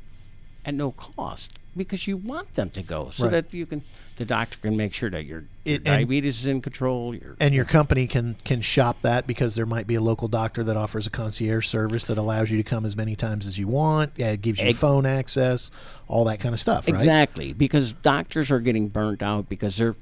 at 0.64 0.74
no 0.74 0.90
cost 0.90 1.54
because 1.76 2.08
you 2.08 2.16
want 2.16 2.54
them 2.54 2.68
to 2.70 2.82
go 2.82 3.10
so 3.10 3.24
Right. 3.24 3.30
that 3.30 3.54
you 3.54 3.64
can 3.66 3.82
the 4.16 4.24
doctor 4.26 4.58
can 4.60 4.76
make 4.76 4.92
sure 4.92 5.08
that 5.08 5.24
your, 5.24 5.44
your 5.64 5.76
It- 5.76 5.84
diabetes 5.84 6.40
is 6.40 6.46
in 6.46 6.60
control 6.60 7.14
your 7.14 7.36
And 7.40 7.54
your 7.54 7.64
company 7.64 8.06
can 8.08 8.34
can 8.44 8.60
shop 8.60 9.00
that 9.02 9.26
because 9.28 9.54
there 9.54 9.64
might 9.64 9.86
be 9.86 9.94
a 9.94 10.00
local 10.00 10.26
doctor 10.28 10.62
that 10.64 10.76
offers 10.76 11.06
a 11.06 11.10
concierge 11.10 11.66
service 11.68 12.04
that 12.08 12.18
allows 12.18 12.50
you 12.50 12.58
to 12.58 12.64
come 12.64 12.84
as 12.84 12.96
many 12.96 13.14
times 13.16 13.46
as 13.46 13.56
you 13.56 13.68
want. 13.68 14.12
Yeah, 14.16 14.32
it 14.32 14.42
gives 14.42 14.60
you 14.60 14.68
Ex- 14.70 14.78
phone 14.78 15.06
access, 15.06 15.70
all 16.08 16.24
that 16.24 16.40
kind 16.40 16.52
of 16.52 16.58
stuff, 16.60 16.86
right? 16.88 16.96
exactly 16.96 17.52
because 17.54 17.92
doctors 17.92 18.50
are 18.50 18.60
getting 18.60 18.88
burnt 18.88 19.22
out 19.22 19.48
because 19.48 19.76
they're 19.78 19.96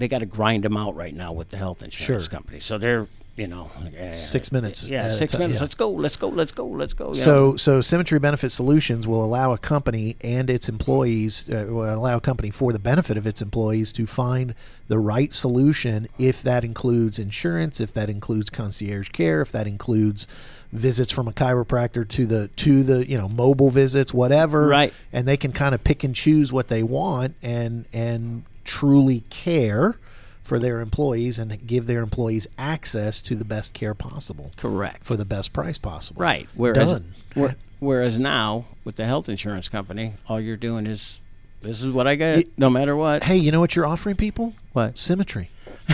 they 0.00 0.08
got 0.08 0.18
to 0.18 0.26
grind 0.26 0.64
them 0.64 0.76
out 0.76 0.94
right 0.96 1.14
now 1.14 1.32
with 1.32 1.48
the 1.48 1.56
health 1.56 1.82
insurance 1.82 2.24
Sure. 2.24 2.30
company 2.30 2.58
so 2.60 2.78
they're 2.78 3.06
you 3.36 3.46
know 3.46 3.70
uh, 3.98 4.10
Six 4.12 4.50
minutes 4.50 4.90
yeah 4.90 5.08
six 5.08 5.38
minutes 5.38 5.54
yeah. 5.54 5.60
let's 5.62 5.74
go 5.76 5.88
let's 5.90 6.16
go 6.16 6.28
let's 6.28 6.52
go 6.52 6.66
let's 6.66 6.92
go 6.94 7.12
So, 7.12 7.52
know. 7.52 7.56
so 7.56 7.80
Symmetry 7.80 8.18
Benefit 8.18 8.50
Solutions 8.50 9.06
will 9.06 9.24
allow 9.24 9.52
a 9.52 9.58
company 9.58 10.16
and 10.20 10.50
its 10.50 10.68
employees, 10.68 11.48
uh, 11.48 11.66
will 11.68 11.94
allow 11.94 12.16
a 12.16 12.20
company 12.20 12.50
for 12.50 12.72
the 12.72 12.78
benefit 12.80 13.16
of 13.16 13.26
its 13.26 13.40
employees 13.40 13.92
to 13.94 14.06
find 14.06 14.54
the 14.88 14.98
right 14.98 15.32
solution 15.32 16.08
if 16.18 16.42
that 16.42 16.64
includes 16.64 17.18
insurance, 17.20 17.80
if 17.80 17.92
that 17.94 18.10
includes 18.10 18.50
concierge 18.50 19.10
care, 19.10 19.40
if 19.40 19.52
that 19.52 19.66
includes 19.68 20.26
visits 20.72 21.12
from 21.12 21.26
a 21.28 21.32
chiropractor 21.32 22.06
to 22.08 22.26
the 22.26 22.48
to 22.56 22.82
the 22.82 23.08
you 23.08 23.16
know 23.16 23.28
mobile 23.28 23.70
visits, 23.70 24.12
whatever. 24.12 24.66
Right. 24.66 24.92
And 25.12 25.26
they 25.26 25.36
can 25.36 25.52
kind 25.52 25.74
of 25.74 25.82
pick 25.84 26.02
and 26.04 26.14
choose 26.14 26.52
what 26.52 26.66
they 26.68 26.82
want 26.82 27.36
and 27.42 27.86
and 27.92 28.42
truly 28.64 29.20
care 29.30 29.96
for 30.42 30.58
their 30.58 30.80
employees 30.80 31.38
and 31.38 31.66
give 31.66 31.86
their 31.86 32.00
employees 32.02 32.46
access 32.58 33.20
to 33.22 33.36
the 33.36 33.44
best 33.44 33.72
care 33.72 33.94
possible 33.94 34.50
correct 34.56 35.04
for 35.04 35.14
the 35.16 35.24
best 35.24 35.52
price 35.52 35.78
possible. 35.78 36.20
Right. 36.20 36.48
Whereas, 36.54 36.92
Done. 36.92 37.14
where- 37.34 37.56
whereas 37.78 38.18
now 38.18 38.64
with 38.84 38.96
the 38.96 39.06
health 39.06 39.28
insurance 39.28 39.68
company, 39.68 40.14
all 40.28 40.40
you're 40.40 40.56
doing 40.56 40.86
is 40.86 41.20
this 41.62 41.82
is 41.82 41.90
what 41.92 42.06
I 42.06 42.14
get, 42.16 42.38
It- 42.40 42.58
no 42.58 42.68
matter 42.70 42.96
what. 42.96 43.22
Hey, 43.24 43.36
you 43.36 43.52
know 43.52 43.60
what 43.60 43.76
you're 43.76 43.86
offering 43.86 44.16
people? 44.16 44.54
What? 44.72 44.98
Symmetry. 44.98 45.50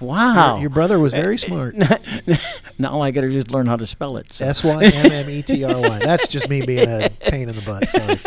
Wow. 0.00 0.58
Your 0.58 0.70
brother 0.70 0.98
was 0.98 1.12
very 1.12 1.34
eh, 1.34 1.38
eh, 1.42 1.46
smart. 1.46 1.76
now 2.78 2.90
all 2.90 3.02
I 3.02 3.12
got 3.12 3.20
to 3.20 3.30
just 3.30 3.52
learn 3.52 3.66
how 3.66 3.76
to 3.76 3.86
spell 3.86 4.16
it. 4.16 4.40
S 4.40 4.64
Y 4.64 4.84
M 4.84 5.12
M 5.12 5.30
E 5.30 5.42
T 5.42 5.62
R 5.62 5.80
Y. 5.80 5.98
That's 6.00 6.26
just 6.26 6.48
me 6.48 6.60
being 6.66 6.88
a 6.88 7.08
pain 7.20 7.48
in 7.48 7.54
the 7.54 7.62
butt. 7.62 7.88
Sorry. 7.88 8.18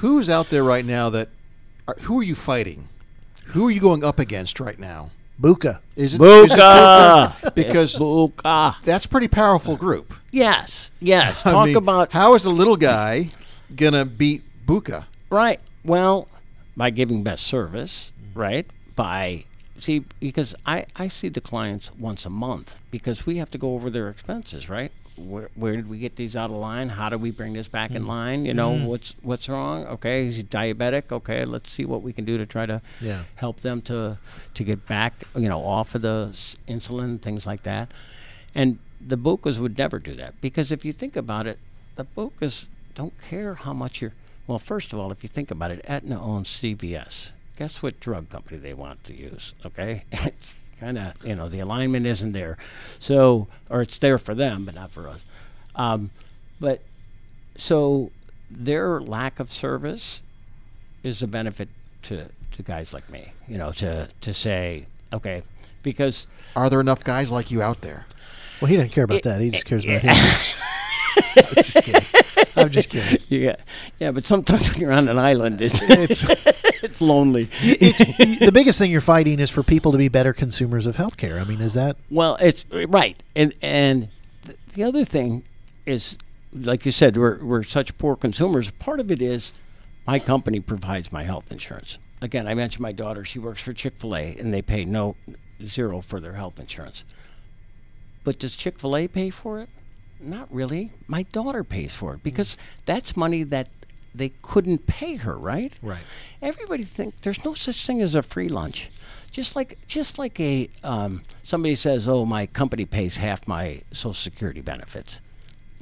Who's 0.00 0.30
out 0.30 0.48
there 0.50 0.64
right 0.64 0.84
now 0.84 1.10
that? 1.10 1.28
Are, 1.86 1.96
who 2.02 2.20
are 2.20 2.22
you 2.22 2.34
fighting? 2.34 2.88
Who 3.48 3.66
are 3.68 3.70
you 3.70 3.80
going 3.80 4.04
up 4.04 4.18
against 4.18 4.60
right 4.60 4.78
now? 4.78 5.10
Buka. 5.40 5.80
Is 5.96 6.14
it 6.14 6.20
Buka. 6.20 7.28
Buka? 7.28 7.54
because 7.54 7.96
Buka. 7.96 8.80
that's 8.82 9.06
a 9.06 9.08
pretty 9.08 9.28
powerful 9.28 9.76
group. 9.76 10.14
Yes. 10.30 10.90
Yes. 11.00 11.44
I 11.46 11.52
Talk 11.52 11.66
mean, 11.66 11.76
about 11.76 12.12
how 12.12 12.34
is 12.34 12.44
a 12.44 12.50
little 12.50 12.76
guy 12.76 13.30
gonna 13.74 14.04
beat 14.04 14.42
Buka? 14.66 15.06
right. 15.30 15.60
Well, 15.84 16.28
by 16.76 16.90
giving 16.90 17.22
best 17.22 17.46
service, 17.46 18.12
right? 18.34 18.66
By 18.96 19.44
see 19.78 20.00
because 20.20 20.54
I 20.66 20.86
I 20.96 21.08
see 21.08 21.28
the 21.28 21.40
clients 21.40 21.90
once 21.96 22.26
a 22.26 22.30
month 22.30 22.78
because 22.90 23.26
we 23.26 23.36
have 23.36 23.50
to 23.52 23.58
go 23.58 23.74
over 23.74 23.90
their 23.90 24.08
expenses, 24.08 24.68
right? 24.68 24.92
Where, 25.28 25.50
where 25.54 25.76
did 25.76 25.88
we 25.88 25.98
get 25.98 26.16
these 26.16 26.36
out 26.36 26.50
of 26.50 26.56
line? 26.56 26.88
How 26.88 27.08
do 27.08 27.18
we 27.18 27.30
bring 27.30 27.52
this 27.52 27.68
back 27.68 27.92
in 27.92 28.04
mm. 28.04 28.08
line? 28.08 28.44
You 28.44 28.54
know, 28.54 28.72
mm. 28.72 28.86
what's 28.86 29.14
what's 29.22 29.48
wrong? 29.48 29.86
Okay, 29.86 30.26
is 30.26 30.36
he 30.36 30.42
diabetic? 30.42 31.12
Okay, 31.12 31.44
let's 31.44 31.72
see 31.72 31.84
what 31.84 32.02
we 32.02 32.12
can 32.12 32.24
do 32.24 32.38
to 32.38 32.46
try 32.46 32.66
to 32.66 32.80
Yeah. 33.00 33.24
help 33.36 33.60
them 33.60 33.80
to 33.82 34.18
to 34.54 34.64
get 34.64 34.86
back, 34.86 35.24
you 35.34 35.48
know, 35.48 35.64
off 35.64 35.94
of 35.94 36.02
the 36.02 36.28
s- 36.30 36.56
insulin, 36.68 37.20
things 37.20 37.46
like 37.46 37.62
that. 37.62 37.92
And 38.54 38.78
the 39.00 39.16
Bucas 39.16 39.58
would 39.58 39.78
never 39.78 39.98
do 39.98 40.14
that 40.14 40.40
because 40.40 40.72
if 40.72 40.84
you 40.84 40.92
think 40.92 41.16
about 41.16 41.46
it, 41.46 41.58
the 41.94 42.04
Bucas 42.04 42.68
don't 42.94 43.14
care 43.20 43.54
how 43.54 43.72
much 43.72 44.00
you're. 44.00 44.12
Well, 44.46 44.58
first 44.58 44.92
of 44.92 44.98
all, 44.98 45.12
if 45.12 45.22
you 45.22 45.28
think 45.28 45.50
about 45.50 45.70
it, 45.70 45.84
Aetna 45.84 46.20
owns 46.20 46.48
CVS. 46.48 47.32
Guess 47.56 47.82
what 47.82 48.00
drug 48.00 48.30
company 48.30 48.58
they 48.58 48.74
want 48.74 49.04
to 49.04 49.14
use? 49.14 49.54
Okay, 49.64 50.04
kind 50.80 50.98
of 50.98 51.14
you 51.24 51.34
know 51.36 51.48
the 51.48 51.60
alignment 51.60 52.06
isn't 52.06 52.32
there, 52.32 52.56
so 52.98 53.46
or 53.68 53.82
it's 53.82 53.98
there 53.98 54.18
for 54.18 54.34
them 54.34 54.64
but 54.64 54.74
not 54.74 54.90
for 54.90 55.08
us. 55.08 55.24
Um, 55.74 56.10
but 56.60 56.80
so 57.56 58.10
their 58.50 59.00
lack 59.00 59.38
of 59.38 59.52
service 59.52 60.22
is 61.02 61.22
a 61.22 61.26
benefit 61.26 61.68
to 62.02 62.28
to 62.52 62.62
guys 62.62 62.92
like 62.92 63.08
me. 63.10 63.32
You 63.48 63.58
know, 63.58 63.72
to 63.72 64.08
to 64.20 64.34
say 64.34 64.86
okay, 65.12 65.42
because 65.82 66.26
Are 66.56 66.70
there 66.70 66.80
enough 66.80 67.04
guys 67.04 67.30
like 67.30 67.50
you 67.50 67.62
out 67.62 67.80
there? 67.82 68.06
Well, 68.60 68.68
he 68.68 68.76
doesn't 68.76 68.90
care 68.90 69.04
about 69.04 69.22
that. 69.22 69.40
He 69.40 69.50
just 69.50 69.64
cares 69.64 69.84
about 69.84 70.02
him. 70.02 70.14
I'm 71.16 71.54
just 71.54 71.82
kidding. 71.82 72.56
I'm 72.56 72.68
just 72.70 72.90
kidding. 72.90 73.18
yeah, 73.28 73.56
yeah. 73.98 74.10
But 74.10 74.24
sometimes 74.24 74.72
when 74.72 74.80
you're 74.80 74.92
on 74.92 75.08
an 75.08 75.18
island, 75.18 75.60
it's 75.60 75.82
it's, 75.88 76.24
it's 76.82 77.00
lonely. 77.00 77.48
It's 77.62 78.04
the 78.38 78.50
biggest 78.52 78.78
thing 78.78 78.90
you're 78.90 79.00
fighting 79.00 79.38
is 79.40 79.50
for 79.50 79.62
people 79.62 79.92
to 79.92 79.98
be 79.98 80.08
better 80.08 80.32
consumers 80.32 80.86
of 80.86 80.96
healthcare. 80.96 81.40
I 81.40 81.44
mean, 81.44 81.60
is 81.60 81.74
that 81.74 81.96
Well, 82.10 82.36
it's 82.40 82.64
right, 82.70 83.22
and 83.34 83.54
and 83.62 84.08
the 84.74 84.82
other 84.84 85.04
thing 85.04 85.44
is, 85.86 86.16
like 86.52 86.84
you 86.84 86.92
said, 86.92 87.16
we're 87.16 87.42
we're 87.44 87.62
such 87.62 87.96
poor 87.98 88.16
consumers. 88.16 88.70
Part 88.72 89.00
of 89.00 89.10
it 89.10 89.22
is, 89.22 89.52
my 90.06 90.18
company 90.18 90.60
provides 90.60 91.12
my 91.12 91.24
health 91.24 91.50
insurance. 91.52 91.98
Again, 92.22 92.46
I 92.46 92.54
mentioned 92.54 92.82
my 92.82 92.92
daughter; 92.92 93.24
she 93.24 93.38
works 93.38 93.62
for 93.62 93.72
Chick 93.72 93.94
Fil 93.96 94.16
A, 94.16 94.36
and 94.36 94.52
they 94.52 94.62
pay 94.62 94.84
no 94.84 95.16
zero 95.64 96.00
for 96.00 96.20
their 96.20 96.34
health 96.34 96.58
insurance. 96.60 97.04
But 98.24 98.38
does 98.38 98.54
Chick 98.54 98.78
Fil 98.78 98.96
A 98.96 99.08
pay 99.08 99.30
for 99.30 99.60
it? 99.60 99.68
Not 100.20 100.52
really. 100.52 100.92
My 101.06 101.22
daughter 101.24 101.64
pays 101.64 101.94
for 101.94 102.14
it 102.14 102.22
because 102.22 102.56
that's 102.84 103.16
money 103.16 103.42
that 103.44 103.68
they 104.14 104.30
couldn't 104.42 104.86
pay 104.86 105.16
her, 105.16 105.36
right? 105.36 105.72
Right. 105.82 106.02
Everybody 106.42 106.84
think 106.84 107.20
there's 107.22 107.44
no 107.44 107.54
such 107.54 107.86
thing 107.86 108.02
as 108.02 108.14
a 108.14 108.22
free 108.22 108.48
lunch. 108.48 108.90
Just 109.30 109.54
like 109.54 109.78
just 109.86 110.18
like 110.18 110.40
a 110.40 110.68
um, 110.82 111.22
somebody 111.44 111.76
says, 111.76 112.08
"Oh, 112.08 112.24
my 112.24 112.46
company 112.46 112.84
pays 112.84 113.18
half 113.18 113.46
my 113.46 113.82
Social 113.92 114.12
Security 114.12 114.60
benefits." 114.60 115.20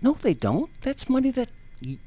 No, 0.03 0.13
they 0.13 0.35
don't. 0.35 0.71
That's 0.83 1.09
money 1.09 1.31
that 1.33 1.49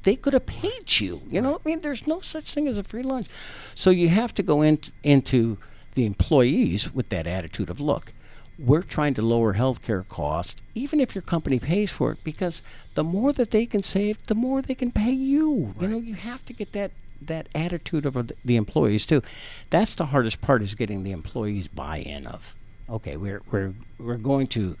they 0.02 0.16
could 0.16 0.32
have 0.32 0.46
paid 0.46 1.00
you. 1.00 1.22
You 1.30 1.40
know, 1.40 1.56
I 1.56 1.68
mean, 1.68 1.80
there's 1.80 2.06
no 2.06 2.20
such 2.20 2.54
thing 2.54 2.68
as 2.68 2.78
a 2.78 2.84
free 2.84 3.02
lunch. 3.02 3.26
So 3.74 3.90
you 3.90 4.08
have 4.08 4.34
to 4.34 4.42
go 4.42 4.62
in, 4.62 4.78
into 5.02 5.58
the 5.94 6.06
employees 6.06 6.92
with 6.94 7.08
that 7.10 7.26
attitude 7.26 7.70
of, 7.70 7.80
look, 7.80 8.12
we're 8.58 8.82
trying 8.82 9.14
to 9.14 9.22
lower 9.22 9.54
healthcare 9.54 10.06
costs, 10.08 10.60
even 10.74 11.00
if 11.00 11.14
your 11.14 11.22
company 11.22 11.58
pays 11.58 11.90
for 11.90 12.12
it, 12.12 12.22
because 12.22 12.62
the 12.94 13.04
more 13.04 13.32
that 13.32 13.50
they 13.50 13.66
can 13.66 13.82
save, 13.82 14.26
the 14.26 14.34
more 14.34 14.62
they 14.62 14.74
can 14.74 14.90
pay 14.90 15.12
you. 15.12 15.74
You 15.80 15.88
know, 15.88 15.98
you 15.98 16.14
have 16.14 16.44
to 16.46 16.52
get 16.52 16.72
that 16.72 16.92
that 17.22 17.48
attitude 17.54 18.04
of 18.04 18.14
the, 18.14 18.34
the 18.44 18.56
employees 18.56 19.06
too. 19.06 19.22
That's 19.70 19.94
the 19.94 20.06
hardest 20.06 20.40
part 20.40 20.60
is 20.62 20.74
getting 20.74 21.04
the 21.04 21.12
employees 21.12 21.68
buy-in 21.68 22.26
of, 22.26 22.54
okay, 22.88 23.16
we're 23.16 23.42
we're 23.50 23.74
we're 23.98 24.16
going 24.16 24.46
to. 24.48 24.76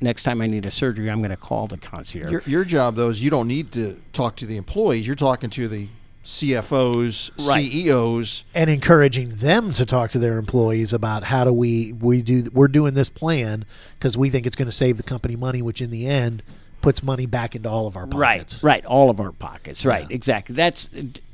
Next 0.00 0.24
time 0.24 0.42
I 0.42 0.48
need 0.48 0.66
a 0.66 0.70
surgery, 0.70 1.10
I'm 1.10 1.20
going 1.20 1.30
to 1.30 1.36
call 1.36 1.66
the 1.66 1.78
concierge. 1.78 2.30
Your, 2.30 2.42
your 2.46 2.64
job, 2.64 2.96
though, 2.96 3.08
is 3.08 3.24
you 3.24 3.30
don't 3.30 3.48
need 3.48 3.72
to 3.72 3.98
talk 4.12 4.36
to 4.36 4.46
the 4.46 4.58
employees. 4.58 5.06
You're 5.06 5.16
talking 5.16 5.48
to 5.50 5.66
the 5.66 5.88
CFOs, 6.24 7.30
Right. 7.48 7.70
CEOs. 7.70 8.44
and 8.54 8.70
encouraging 8.70 9.36
them 9.36 9.72
to 9.72 9.84
talk 9.84 10.10
to 10.12 10.18
their 10.18 10.38
employees 10.38 10.92
about 10.92 11.24
how 11.24 11.44
do 11.44 11.52
we 11.52 11.92
we 11.92 12.22
do 12.22 12.48
we're 12.52 12.68
doing 12.68 12.94
this 12.94 13.08
plan 13.08 13.64
because 13.98 14.16
we 14.16 14.30
think 14.30 14.46
it's 14.46 14.56
going 14.56 14.66
to 14.66 14.72
save 14.72 14.96
the 14.96 15.02
company 15.02 15.36
money, 15.36 15.62
which 15.62 15.80
in 15.80 15.90
the 15.90 16.06
end 16.06 16.42
puts 16.80 17.02
money 17.02 17.26
back 17.26 17.54
into 17.54 17.68
all 17.68 17.86
of 17.86 17.96
our 17.96 18.06
pockets. 18.06 18.62
Right, 18.64 18.74
right. 18.74 18.86
All 18.86 19.10
of 19.10 19.20
our 19.20 19.32
pockets. 19.32 19.84
Right, 19.86 20.08
exactly. 20.10 20.54
That's 20.54 20.88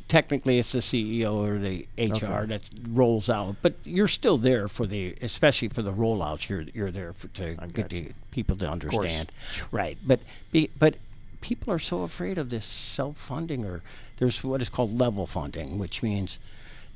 technically 0.09 0.59
it's 0.59 0.73
the 0.73 0.79
CEO 0.79 1.35
or 1.35 1.59
the 1.59 1.87
HR 1.99 2.47
that 2.47 2.63
rolls 2.89 3.29
out, 3.31 3.57
but 3.63 3.75
you're 3.85 4.09
still 4.09 4.39
there 4.39 4.69
for 4.69 4.87
the, 4.87 5.15
especially 5.21 5.69
for 5.69 5.83
the 5.83 5.93
rollouts. 5.93 6.49
You're 6.49 6.65
you're 6.75 6.91
there 6.91 7.13
for, 7.13 7.29
to 7.29 7.55
get 7.73 7.91
the 7.91 8.13
people 8.31 8.57
to 8.57 8.69
understand. 8.71 9.31
Right, 9.71 9.99
but 10.07 10.21
be, 10.51 10.71
but 10.79 10.97
people 11.41 11.73
are 11.73 11.79
so 11.79 12.03
afraid 12.03 12.39
of 12.39 12.51
this 12.51 12.65
self-funding 12.65 13.65
or 13.65 13.83
there's 14.19 14.43
what 14.43 14.61
is 14.61 14.69
called 14.69 14.99
level 14.99 15.27
funding, 15.27 15.79
which 15.79 16.03
means 16.03 16.39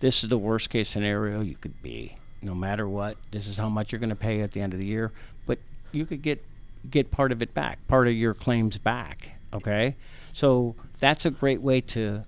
this 0.00 0.22
is 0.24 0.31
the 0.31 0.38
worst 0.38 0.70
case 0.70 0.88
scenario 0.88 1.40
you 1.40 1.55
could 1.55 1.81
be. 1.83 2.16
No 2.40 2.55
matter 2.55 2.88
what, 2.88 3.16
this 3.31 3.46
is 3.46 3.57
how 3.57 3.68
much 3.68 3.92
you're 3.92 4.00
going 4.00 4.11
to 4.11 4.16
pay 4.16 4.40
at 4.40 4.50
the 4.52 4.61
end 4.61 4.72
of 4.72 4.81
the 4.81 4.87
year, 4.87 5.12
but 5.46 5.59
you 5.92 6.05
could 6.07 6.22
get 6.22 6.42
get 6.90 7.12
part 7.12 7.31
of 7.31 7.40
it 7.42 7.55
back, 7.55 7.78
part 7.87 8.09
of 8.09 8.14
your 8.14 8.35
claims 8.35 8.78
back. 8.78 9.31
Okay, 9.55 9.94
so 10.33 10.74
that's 10.98 11.24
a 11.24 11.31
great 11.31 11.62
way 11.62 11.81
to 11.83 12.24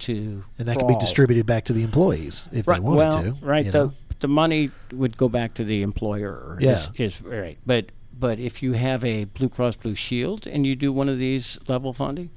to 0.00 0.42
And 0.58 0.66
that 0.68 0.78
can 0.78 0.86
be 0.88 0.98
distributed 0.98 1.46
back 1.46 1.64
to 1.66 1.72
the 1.72 1.82
employees 1.82 2.48
if 2.52 2.66
Right. 2.66 2.76
they 2.76 2.80
wanted 2.80 2.98
well, 2.98 3.22
to. 3.22 3.32
right. 3.44 3.70
The 3.70 3.84
know? 3.86 3.92
the 4.20 4.28
money 4.28 4.70
would 4.92 5.16
go 5.16 5.28
back 5.28 5.54
to 5.54 5.64
the 5.64 5.82
employer. 5.82 6.58
Yeah. 6.60 6.86
Is, 6.98 7.16
is 7.16 7.22
right. 7.22 7.56
But 7.64 7.86
but 8.18 8.38
if 8.38 8.62
you 8.62 8.72
have 8.72 9.04
a 9.04 9.24
Blue 9.24 9.48
Cross 9.48 9.76
Blue 9.76 9.94
Shield 9.94 10.46
and 10.46 10.66
you 10.66 10.74
do 10.76 10.92
one 10.92 11.08
of 11.08 11.18
these 11.18 11.58
level 11.68 11.92
funding, 11.92 12.30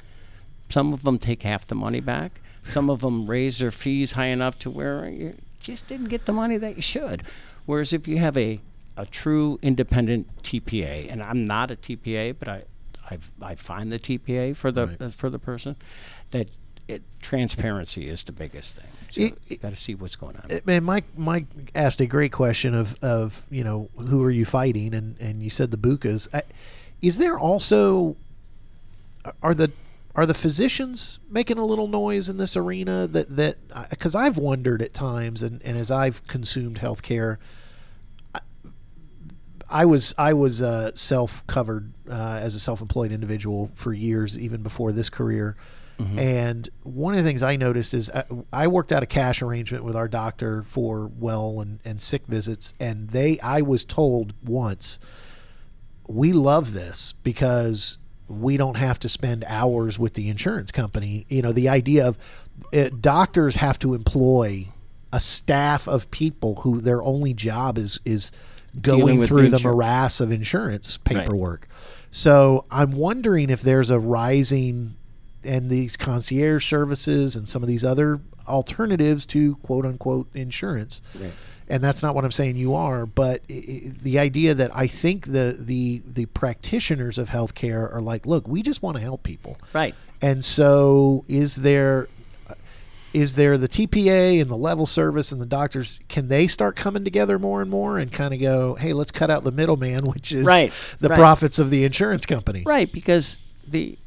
some 0.70 0.94
of 0.94 1.04
them 1.04 1.18
take 1.18 1.44
half 1.44 1.66
the 1.66 1.76
money 1.76 2.00
back. 2.00 2.42
Some 2.66 2.90
of 2.90 3.02
them 3.02 3.28
raise 3.28 3.60
their 3.60 3.72
fees 3.72 4.12
high 4.14 4.28
enough 4.28 4.60
to 4.60 4.70
where 4.70 5.10
you 5.10 5.36
just 5.60 5.88
didn't 5.88 6.10
get 6.10 6.26
the 6.26 6.34
money 6.34 6.58
that 6.58 6.76
you 6.76 6.82
should. 6.82 7.24
Whereas 7.66 7.94
if 7.94 8.08
you 8.08 8.18
have 8.18 8.38
a 8.38 8.60
a 8.98 9.06
true 9.06 9.58
independent 9.62 10.44
TPA, 10.44 11.10
and 11.10 11.24
I'm 11.24 11.46
not 11.46 11.72
a 11.72 11.76
TPA, 11.76 12.36
but 12.38 12.48
I 12.50 12.64
I've, 13.10 13.32
I 13.42 13.56
find 13.56 13.92
the 13.92 14.00
TPA 14.00 14.56
for 14.56 14.72
the 14.72 14.98
uh, 15.00 15.10
for 15.10 15.30
the 15.30 15.40
person 15.40 15.76
that 16.32 16.50
it, 16.88 17.02
transparency 17.22 18.10
is 18.10 18.24
the 18.24 18.32
biggest 18.32 18.76
thing. 18.76 18.90
So 19.12 19.22
It- 19.22 19.38
you 19.48 19.58
got 19.58 19.70
to 19.72 19.76
see 19.76 19.96
what's 19.96 20.16
going 20.16 20.36
on. 20.36 20.52
Uh, 20.52 20.60
Man, 20.66 20.84
Mike 20.84 21.06
Mike 21.18 21.46
asked 21.76 22.00
a 22.02 22.06
great 22.06 22.32
question 22.32 22.74
of, 22.76 22.96
of 23.04 23.44
you 23.50 23.64
know 23.64 23.90
who 23.98 24.24
are 24.24 24.32
you 24.32 24.46
fighting 24.46 24.94
and, 24.94 25.16
and 25.20 25.42
you 25.42 25.50
said 25.50 25.72
the 25.72 25.78
Bukas. 25.78 26.28
I, 26.34 26.44
is 27.02 27.18
there 27.18 27.38
also 27.40 28.16
are 29.42 29.54
the 29.54 29.72
are 30.16 30.26
the 30.26 30.34
physicians 30.34 31.20
making 31.30 31.58
a 31.58 31.66
little 31.66 31.88
noise 31.88 32.30
in 32.30 32.38
this 32.38 32.58
arena 32.58 33.08
that 33.08 33.36
that 33.36 33.58
because 33.90 34.16
I've 34.16 34.38
wondered 34.38 34.82
at 34.82 34.94
times 34.94 35.44
and, 35.44 35.62
and 35.64 35.78
as 35.78 35.92
I've 35.92 36.26
consumed 36.28 36.80
healthcare, 36.80 37.38
I, 38.36 38.40
I 39.70 39.86
was 39.86 40.14
I 40.18 40.34
was 40.34 40.62
uh, 40.62 40.92
self 40.96 41.46
covered 41.48 41.92
uh, 42.10 42.40
as 42.42 42.56
a 42.56 42.60
self 42.60 42.82
employed 42.82 43.12
individual 43.12 43.72
for 43.76 43.94
years 43.94 44.38
even 44.38 44.62
before 44.62 44.92
this 44.92 45.10
career. 45.10 45.56
And 46.00 46.70
one 46.84 47.14
of 47.14 47.18
the 47.18 47.24
things 47.24 47.44
I 47.44 47.58
noticed 47.58 47.94
is 47.94 48.10
I, 48.10 48.24
I 48.54 48.68
worked 48.68 48.92
out 48.92 49.04
a 49.04 49.06
cash 49.06 49.42
arrangement 49.42 49.84
with 49.84 49.96
our 49.96 50.08
doctor 50.08 50.64
for 50.64 51.12
well 51.20 51.60
and, 51.60 51.80
and 51.84 52.02
sick 52.02 52.26
visits, 52.28 52.74
and 52.80 53.10
they 53.10 53.40
I 53.40 53.62
was 53.62 53.84
told 53.84 54.34
once 54.44 55.00
we 56.08 56.34
love 56.34 56.74
this 56.74 57.14
because 57.24 57.98
we 58.28 58.58
don't 58.58 58.78
have 58.78 59.00
to 59.00 59.10
spend 59.10 59.44
hours 59.48 60.00
with 60.00 60.14
the 60.14 60.30
insurance 60.30 60.72
company. 60.72 61.26
You 61.30 61.42
know, 61.42 61.52
the 61.52 61.68
idea 61.70 62.08
of 62.08 62.18
uh, 62.74 62.90
doctors 63.00 63.58
have 63.58 63.78
to 63.80 63.94
employ 63.94 64.68
a 65.12 65.20
staff 65.20 65.88
of 65.88 66.10
people 66.12 66.56
who 66.62 66.82
their 66.82 67.02
only 67.04 67.34
job 67.34 67.78
is 67.78 68.00
is 68.06 68.32
going 68.82 69.22
through 69.24 69.50
the 69.50 69.58
the 69.58 69.64
morass 69.68 70.22
of 70.22 70.32
insurance 70.32 70.98
paperwork. 70.98 71.68
So 72.12 72.66
I'm 72.72 72.92
wondering 72.92 73.50
if 73.50 73.62
there's 73.62 73.90
a 73.90 74.00
rising 74.00 74.96
and 75.44 75.70
these 75.70 75.96
concierge 75.96 76.66
services 76.68 77.36
and 77.36 77.48
some 77.48 77.62
of 77.64 77.68
these 77.68 77.84
other 77.86 78.20
alternatives 78.48 79.26
to 79.28 79.56
quote 79.58 79.86
unquote 79.86 80.28
insurance. 80.34 81.02
And 81.72 81.84
that's 81.84 82.02
not 82.02 82.16
what 82.16 82.26
I'm 82.26 82.32
saying 82.32 82.56
you 82.56 82.74
are, 82.74 83.06
but 83.06 83.46
the 83.48 84.18
idea 84.18 84.56
that 84.56 84.76
I 84.76 84.88
think 84.88 85.28
the 85.28 85.56
the 85.60 86.02
the 86.06 86.26
practitioners 86.28 87.18
of 87.20 87.30
healthcare 87.30 87.94
are 87.94 88.02
like, 88.02 88.26
look, 88.26 88.48
we 88.48 88.64
just 88.64 88.82
want 88.82 88.98
to 88.98 89.04
help 89.04 89.22
people. 89.22 89.58
Right. 89.72 89.94
And 90.22 90.44
so 90.44 91.26
is 91.28 91.58
there 91.58 92.08
is 93.14 93.34
there 93.36 93.58
the 93.58 93.68
TPA 93.68 94.42
and 94.42 94.50
the 94.50 94.58
level 94.58 94.86
service 94.86 95.32
and 95.32 95.42
the 95.42 95.46
doctors 95.46 96.00
can 96.10 96.28
they 96.28 96.48
start 96.48 96.76
coming 96.76 97.04
together 97.04 97.40
more 97.40 97.62
and 97.62 97.70
more 97.70 97.98
and 97.98 98.12
kind 98.12 98.34
of 98.34 98.40
go, 98.40 98.76
"Hey, 98.76 98.94
let's 98.94 99.12
cut 99.12 99.30
out 99.30 99.44
the 99.44 99.52
middleman, 99.52 100.06
which 100.12 100.32
is 100.32 100.46
Right, 100.46 100.72
the 101.00 101.10
right. 101.10 101.18
profits 101.18 101.60
of 101.60 101.70
the 101.70 101.84
insurance 101.84 102.26
company." 102.26 102.64
Right, 102.66 102.92
because 102.92 103.38
the 103.68 103.98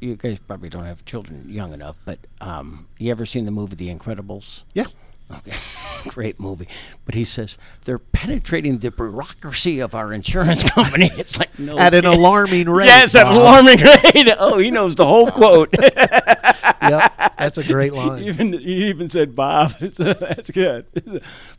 you 0.00 0.16
guys 0.16 0.38
probably 0.38 0.68
don't 0.68 0.84
have 0.84 1.04
children 1.04 1.46
young 1.48 1.72
enough, 1.72 1.96
but 2.04 2.18
um, 2.40 2.86
you 2.98 3.10
ever 3.10 3.26
seen 3.26 3.44
the 3.44 3.50
movie 3.50 3.76
The 3.76 3.92
Incredibles? 3.94 4.64
Yeah. 4.74 4.84
Okay, 5.30 5.52
great 6.08 6.40
movie. 6.40 6.68
But 7.04 7.14
he 7.14 7.22
says 7.24 7.58
they're 7.84 7.98
penetrating 7.98 8.78
the 8.78 8.90
bureaucracy 8.90 9.78
of 9.78 9.94
our 9.94 10.12
insurance 10.12 10.70
company. 10.70 11.10
It's 11.18 11.38
like 11.38 11.58
no 11.58 11.78
At 11.78 11.92
an 11.92 12.06
alarming 12.06 12.70
rate. 12.70 12.86
Yes, 12.86 13.14
at 13.14 13.26
an 13.26 13.34
alarming 13.34 13.78
rate. 14.14 14.28
Oh, 14.38 14.56
he 14.58 14.70
knows 14.70 14.94
the 14.94 15.06
whole 15.06 15.30
quote. 15.30 15.68
Yep, 15.78 17.34
that's 17.38 17.58
a 17.58 17.64
great 17.64 17.92
line. 17.92 18.22
even 18.22 18.54
he 18.54 18.86
even 18.86 19.10
said 19.10 19.34
Bob. 19.34 19.72
that's 19.72 20.50
good. 20.50 20.86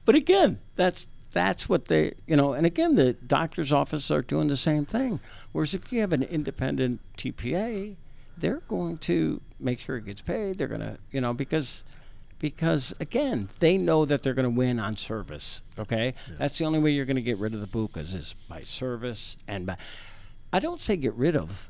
But 0.03 0.15
again, 0.15 0.59
that's 0.75 1.05
that's 1.31 1.69
what 1.69 1.85
they 1.85 2.13
you 2.25 2.35
know. 2.35 2.53
And 2.53 2.65
again, 2.65 2.95
the 2.95 3.13
doctor's 3.13 3.71
office 3.71 4.09
are 4.09 4.23
doing 4.23 4.47
the 4.47 4.57
same 4.57 4.85
thing. 4.85 5.19
Whereas 5.51 5.75
if 5.75 5.93
you 5.93 5.99
have 6.01 6.13
an 6.13 6.23
independent 6.23 7.01
TPA, 7.17 7.97
they're 8.39 8.61
going 8.67 8.97
to 8.99 9.41
make 9.59 9.79
sure 9.79 9.97
it 9.97 10.05
gets 10.05 10.21
paid. 10.21 10.57
They're 10.57 10.67
going 10.67 10.81
to 10.81 10.97
you 11.11 11.21
know 11.21 11.33
because 11.33 11.83
because 12.39 12.93
again 12.99 13.49
they 13.59 13.77
know 13.77 14.05
that 14.05 14.23
they're 14.23 14.33
going 14.33 14.43
to 14.51 14.57
win 14.57 14.79
on 14.79 14.95
service. 14.95 15.61
Okay, 15.77 16.13
that's 16.37 16.57
the 16.57 16.65
only 16.65 16.79
way 16.79 16.91
you're 16.91 17.05
going 17.05 17.15
to 17.15 17.21
get 17.21 17.37
rid 17.37 17.53
of 17.53 17.61
the 17.61 17.67
bukas 17.67 18.15
is 18.15 18.35
by 18.47 18.61
service 18.63 19.37
and 19.47 19.65
by. 19.65 19.77
I 20.51 20.59
don't 20.59 20.81
say 20.81 20.95
get 20.95 21.13
rid 21.13 21.35
of. 21.35 21.69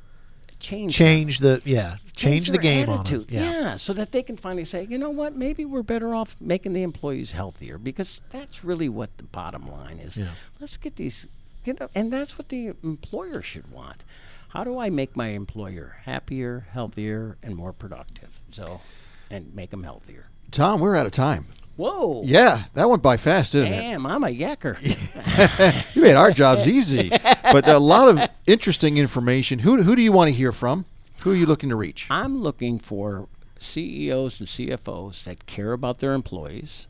Change 0.60 0.98
them 0.98 1.06
Change 1.06 1.40
the 1.40 1.62
yeah, 1.64 1.96
change, 2.14 2.50
the 2.50 2.58
game 2.58 2.90
attitude. 2.90 3.32
on 3.32 3.38
it. 3.38 3.42
Yeah. 3.42 3.76
so 3.78 3.94
that 3.94 4.12
they 4.12 4.22
can 4.22 4.36
finally 4.36 4.66
say, 4.66 4.86
you 4.90 4.98
know 4.98 5.10
what, 5.10 5.34
maybe 5.38 5.64
we're 5.64 5.84
better 5.84 6.14
off 6.14 6.36
making 6.42 6.74
the 6.74 6.84
employees 6.84 7.32
healthier 7.32 7.78
because 7.78 8.20
that's 8.30 8.66
really 8.66 8.90
what 8.90 9.16
the 9.18 9.24
bottom 9.24 9.72
line 9.72 10.00
is. 10.00 10.18
Yeah. 10.18 10.28
Let's 10.60 10.76
get 10.76 10.98
these, 10.98 11.30
you 11.64 11.76
know, 11.80 11.88
and 11.96 12.12
that's 12.12 12.38
what 12.38 12.50
the 12.50 12.74
employer 12.84 13.42
should 13.42 13.72
want. 13.72 14.04
How 14.50 14.64
do 14.64 14.80
I 14.80 14.90
make 14.90 15.16
my 15.16 15.28
employer 15.30 15.98
happier, 16.06 16.66
healthier, 16.72 17.38
and 17.44 17.56
more 17.56 17.72
productive? 17.72 18.30
So, 18.52 18.82
and 19.30 19.54
make 19.54 19.70
them 19.70 19.84
healthier. 19.84 20.26
Tom, 20.50 20.80
we're 20.80 20.96
out 20.96 21.06
of 21.06 21.12
time. 21.12 21.46
Whoa. 21.76 22.24
Yeah, 22.26 22.64
that 22.74 22.90
went 22.90 23.04
by 23.04 23.16
fast, 23.16 23.54
didn't 23.54 23.74
it? 23.74 23.80
Damn, 23.80 24.06
I'm 24.06 24.24
a 24.24 24.28
yacker. 24.28 24.78
You 25.96 26.02
made 26.02 26.16
our 26.16 26.32
jobs 26.32 26.68
easy, 26.68 27.10
but 27.44 27.68
a 27.68 27.78
lot 27.80 28.10
of 28.10 28.30
interesting 28.46 28.98
information. 28.98 29.60
Who 29.60 29.82
who 29.84 29.96
do 29.96 30.02
you 30.02 30.12
want 30.12 30.28
to 30.30 30.34
hear 30.36 30.52
from? 30.52 30.84
Who 31.24 31.32
are 31.32 31.36
you 31.36 31.46
looking 31.46 31.70
to 31.70 31.76
reach? 31.76 32.08
I'm 32.10 32.42
looking 32.42 32.80
for 32.80 33.30
CEOs 33.60 34.40
and 34.40 34.50
CFOs 34.50 35.24
that 35.24 35.46
care 35.46 35.72
about 35.72 36.00
their 36.00 36.14
employees, 36.14 36.88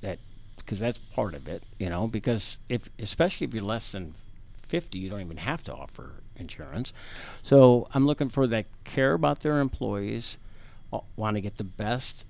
that 0.00 0.18
because 0.56 0.80
that's 0.80 0.98
part 0.98 1.34
of 1.34 1.46
it, 1.46 1.62
you 1.78 1.88
know. 1.88 2.08
Because 2.08 2.58
if, 2.68 2.88
especially 2.98 3.46
if 3.46 3.54
you're 3.54 3.62
less 3.62 3.92
than 3.92 4.14
50, 4.62 4.98
you 4.98 5.10
don't 5.10 5.20
even 5.20 5.36
have 5.36 5.62
to 5.64 5.74
offer 5.74 6.10
insurance. 6.36 6.92
So 7.42 7.88
I'm 7.94 8.06
looking 8.06 8.28
for 8.28 8.46
that 8.48 8.66
care 8.84 9.14
about 9.14 9.40
their 9.40 9.60
employees, 9.60 10.38
want 11.16 11.36
to 11.36 11.40
get 11.40 11.56
the 11.56 11.64
best, 11.64 12.26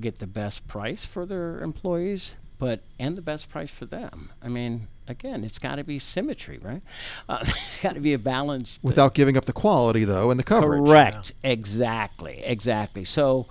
get 0.00 0.18
the 0.18 0.26
best 0.26 0.66
price 0.66 1.04
for 1.04 1.26
their 1.26 1.60
employees, 1.60 2.36
but 2.58 2.80
and 2.98 3.16
the 3.16 3.22
best 3.22 3.48
price 3.48 3.70
for 3.70 3.86
them. 3.86 4.30
I 4.42 4.48
mean, 4.48 4.88
again, 5.08 5.44
it's 5.44 5.58
got 5.58 5.76
to 5.76 5.84
be 5.84 5.98
symmetry, 5.98 6.58
right? 6.62 6.82
Uh, 7.28 7.38
it's 7.42 7.80
got 7.80 7.94
to 7.94 8.00
be 8.00 8.12
a 8.12 8.18
balance. 8.18 8.78
Without 8.82 9.14
giving 9.14 9.36
up 9.36 9.44
the 9.44 9.52
quality 9.52 10.04
though 10.04 10.30
and 10.30 10.38
the 10.38 10.44
coverage. 10.44 10.86
Correct. 10.86 11.32
Exactly. 11.42 12.42
Exactly. 12.44 13.04
So, 13.04 13.46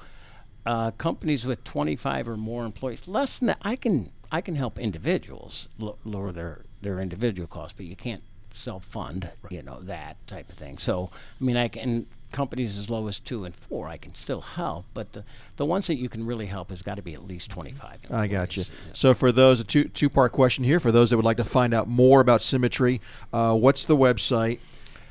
uh, 0.65 0.91
companies 0.91 1.45
with 1.45 1.63
25 1.63 2.29
or 2.29 2.37
more 2.37 2.65
employees, 2.65 3.07
less 3.07 3.39
than 3.39 3.47
that, 3.47 3.57
I 3.61 3.75
can 3.75 4.11
I 4.31 4.41
can 4.41 4.55
help 4.55 4.79
individuals 4.79 5.67
lo- 5.77 5.97
lower 6.03 6.31
their 6.31 6.61
their 6.81 6.99
individual 6.99 7.47
costs, 7.47 7.75
but 7.77 7.85
you 7.85 7.95
can't 7.95 8.23
self 8.53 8.85
fund, 8.85 9.29
you 9.49 9.61
know, 9.61 9.79
that 9.81 10.15
type 10.27 10.49
of 10.49 10.55
thing. 10.55 10.77
So, 10.77 11.09
I 11.13 11.43
mean, 11.43 11.57
I 11.57 11.67
can 11.67 12.05
companies 12.33 12.77
as 12.77 12.89
low 12.89 13.07
as 13.07 13.19
two 13.19 13.45
and 13.45 13.55
four, 13.55 13.87
I 13.87 13.95
can 13.95 14.13
still 14.15 14.41
help, 14.41 14.85
but 14.93 15.13
the 15.13 15.23
the 15.55 15.65
ones 15.65 15.87
that 15.87 15.95
you 15.95 16.09
can 16.09 16.25
really 16.25 16.47
help 16.47 16.69
has 16.69 16.81
got 16.81 16.95
to 16.95 17.01
be 17.01 17.13
at 17.13 17.25
least 17.25 17.49
25. 17.51 17.99
I 18.09 18.27
got 18.27 18.57
you. 18.57 18.63
employees. 18.63 18.71
So 18.93 19.13
for 19.13 19.31
those 19.31 19.61
a 19.61 19.63
two 19.63 19.85
two 19.85 20.09
part 20.09 20.33
question 20.33 20.63
here 20.63 20.79
for 20.79 20.91
those 20.91 21.11
that 21.11 21.15
would 21.17 21.25
like 21.25 21.37
to 21.37 21.43
find 21.45 21.73
out 21.73 21.87
more 21.87 22.19
about 22.19 22.41
Symmetry, 22.41 22.99
uh, 23.31 23.55
what's 23.55 23.85
the 23.85 23.95
website, 23.95 24.59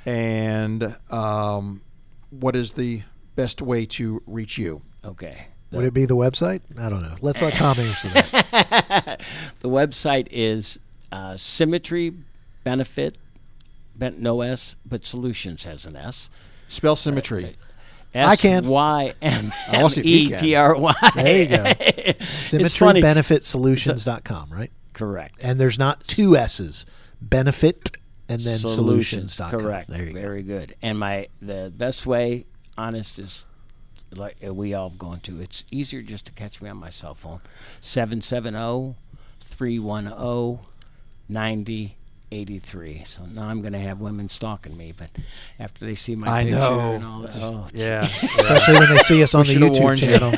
and 0.05 0.97
um, 1.11 1.81
what 2.31 2.55
is 2.55 2.75
the 2.75 3.03
best 3.37 3.63
way 3.63 3.87
to 3.87 4.23
reach 4.27 4.59
you? 4.59 4.83
Okay. 5.05 5.47
Would 5.71 5.87
it 5.87 5.95
be 5.95 6.05
the 6.05 6.17
website? 6.17 6.61
I 6.79 6.91
don't 6.91 7.01
know. 7.01 7.15
Let's 7.23 7.41
let 7.41 7.55
Tom 7.55 7.79
answer 7.79 8.09
that. 8.09 9.21
The 9.61 9.71
website 9.71 10.29
is 10.31 10.79
uh, 11.11 11.35
Symmetry 11.39 12.13
Benefit, 12.63 13.17
ben, 13.97 14.17
no 14.23 14.41
S, 14.41 14.77
but 14.87 15.05
Solutions 15.05 15.65
has 15.65 15.85
an 15.87 15.97
S. 15.97 16.31
Spell 16.69 16.97
Symmetry. 16.97 17.57
I 18.15 18.37
can. 18.37 18.65
S 18.65 18.69
Y 18.69 19.15
M 19.23 19.53
I 19.71 19.77
wanna 19.79 19.91
see 19.91 20.01
if 20.01 20.07
he 20.07 20.27
E 20.27 20.29
can. 20.31 20.39
T 20.39 20.55
R 20.55 20.77
Y. 20.77 20.95
There 21.15 21.43
you 21.43 21.49
go. 21.49 21.65
It's 22.05 22.77
funny. 22.77 23.01
SymmetryBenefitSolutions.com, 23.01 24.51
right? 24.51 24.71
Correct. 24.93 25.45
And 25.45 25.61
there's 25.61 25.79
not 25.79 26.07
two 26.07 26.37
S's. 26.37 26.85
Benefit 27.21 27.97
and 28.29 28.41
then 28.41 28.59
Solutions. 28.59 29.35
solutions.com. 29.35 29.61
Correct. 29.61 29.89
There 29.91 30.05
you 30.05 30.13
go. 30.13 30.21
Very 30.21 30.43
good. 30.43 30.75
And 30.83 30.99
my 30.99 31.29
the 31.41 31.73
best 31.75 32.05
way, 32.07 32.47
honest, 32.77 33.19
is 33.19 33.45
like 34.11 34.37
uh, 34.47 34.53
we 34.53 34.75
all 34.75 34.91
have 34.91 34.99
gone 34.99 35.21
to. 35.21 35.41
It's 35.41 35.65
easier 35.71 36.03
just 36.03 36.27
to 36.27 36.33
catch 36.33 36.61
me 36.61 36.69
on 36.69 36.77
my 36.79 36.91
cell 36.91 37.15
phone. 37.15 37.41
770-310-9083. 42.33 43.07
So 43.07 43.25
now 43.27 43.49
I'm 43.49 43.61
going 43.61 43.73
to 43.73 43.79
have 43.79 44.01
women 44.01 44.29
stalking 44.29 44.77
me, 44.77 44.93
but 44.97 45.11
after 45.59 45.85
they 45.87 45.95
see 45.95 46.17
my 46.17 46.29
I 46.29 46.43
picture 46.45 46.59
know. 46.59 46.93
and 46.93 47.05
all 47.05 47.21
that, 47.21 47.37
oh, 47.37 47.69
Yeah. 47.73 48.03
Especially 48.23 48.79
when 48.79 48.91
they 48.91 48.99
see 48.99 49.23
us 49.23 49.35
on 49.35 49.47
the 49.47 49.55
YouTube 49.55 49.99
channel. 49.99 50.33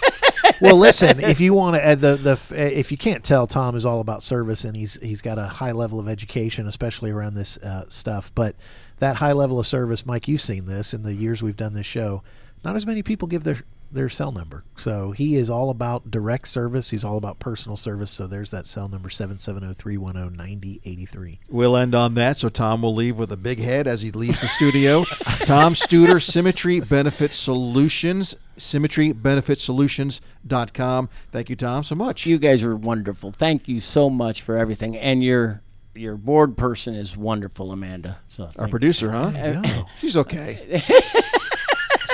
well, 0.60 0.76
listen. 0.76 1.20
If 1.20 1.40
you 1.40 1.54
want 1.54 1.76
to, 1.76 1.86
uh, 1.86 1.94
the 1.94 2.16
the 2.16 2.32
uh, 2.32 2.54
if 2.54 2.90
you 2.90 2.98
can't 2.98 3.24
tell, 3.24 3.46
Tom 3.46 3.76
is 3.76 3.84
all 3.84 4.00
about 4.00 4.22
service, 4.22 4.64
and 4.64 4.76
he's 4.76 4.94
he's 5.00 5.22
got 5.22 5.38
a 5.38 5.44
high 5.44 5.72
level 5.72 6.00
of 6.00 6.08
education, 6.08 6.66
especially 6.66 7.10
around 7.10 7.34
this 7.34 7.56
uh, 7.58 7.84
stuff. 7.88 8.32
But 8.34 8.56
that 8.98 9.16
high 9.16 9.32
level 9.32 9.58
of 9.58 9.66
service, 9.66 10.06
Mike, 10.06 10.28
you've 10.28 10.40
seen 10.40 10.66
this 10.66 10.94
in 10.94 11.02
the 11.02 11.14
years 11.14 11.42
we've 11.42 11.56
done 11.56 11.74
this 11.74 11.86
show. 11.86 12.22
Not 12.64 12.76
as 12.76 12.86
many 12.86 13.02
people 13.02 13.28
give 13.28 13.44
their 13.44 13.58
their 13.94 14.08
cell 14.08 14.32
number. 14.32 14.64
So 14.76 15.12
he 15.12 15.36
is 15.36 15.48
all 15.48 15.70
about 15.70 16.10
direct 16.10 16.48
service. 16.48 16.90
He's 16.90 17.04
all 17.04 17.16
about 17.16 17.38
personal 17.38 17.76
service. 17.76 18.10
So 18.10 18.26
there's 18.26 18.50
that 18.50 18.66
cell 18.66 18.88
number 18.88 19.08
seven 19.08 19.38
seven 19.38 19.62
zero 19.62 19.72
three 19.72 19.96
one 19.96 20.14
zero 20.14 20.28
ninety 20.28 20.80
eighty 20.84 21.06
three. 21.06 21.38
We'll 21.48 21.76
end 21.76 21.94
on 21.94 22.14
that. 22.16 22.36
So 22.36 22.48
Tom 22.48 22.82
will 22.82 22.94
leave 22.94 23.16
with 23.18 23.30
a 23.32 23.36
big 23.36 23.60
head 23.60 23.86
as 23.86 24.02
he 24.02 24.10
leaves 24.10 24.40
the 24.40 24.48
studio. 24.48 25.04
Tom 25.44 25.74
Studer, 25.74 26.20
Symmetry 26.22 26.80
Benefit 26.80 27.32
Solutions, 27.32 28.36
symmetrybenefitsolutions.com. 28.58 31.08
Thank 31.32 31.50
you, 31.50 31.56
Tom, 31.56 31.82
so 31.84 31.94
much. 31.94 32.26
You 32.26 32.38
guys 32.38 32.62
are 32.62 32.76
wonderful. 32.76 33.32
Thank 33.32 33.68
you 33.68 33.80
so 33.80 34.10
much 34.10 34.42
for 34.42 34.56
everything. 34.56 34.96
And 34.96 35.22
your 35.22 35.60
your 35.96 36.16
board 36.16 36.56
person 36.56 36.92
is 36.94 37.16
wonderful, 37.16 37.70
Amanda. 37.70 38.18
So 38.28 38.44
Our 38.44 38.50
thank- 38.52 38.70
producer, 38.70 39.12
huh? 39.12 39.30
No. 39.30 39.62
She's 39.98 40.16
okay. 40.16 40.82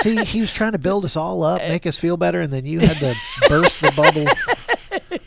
See, 0.01 0.23
he 0.23 0.41
was 0.41 0.53
trying 0.53 0.71
to 0.71 0.79
build 0.79 1.05
us 1.05 1.15
all 1.15 1.43
up, 1.43 1.61
make 1.61 1.85
us 1.85 1.97
feel 1.97 2.17
better, 2.17 2.41
and 2.41 2.51
then 2.51 2.65
you 2.65 2.79
had 2.79 2.97
to 2.97 3.15
burst 3.49 3.81
the 3.81 3.91
bubble. 3.95 4.25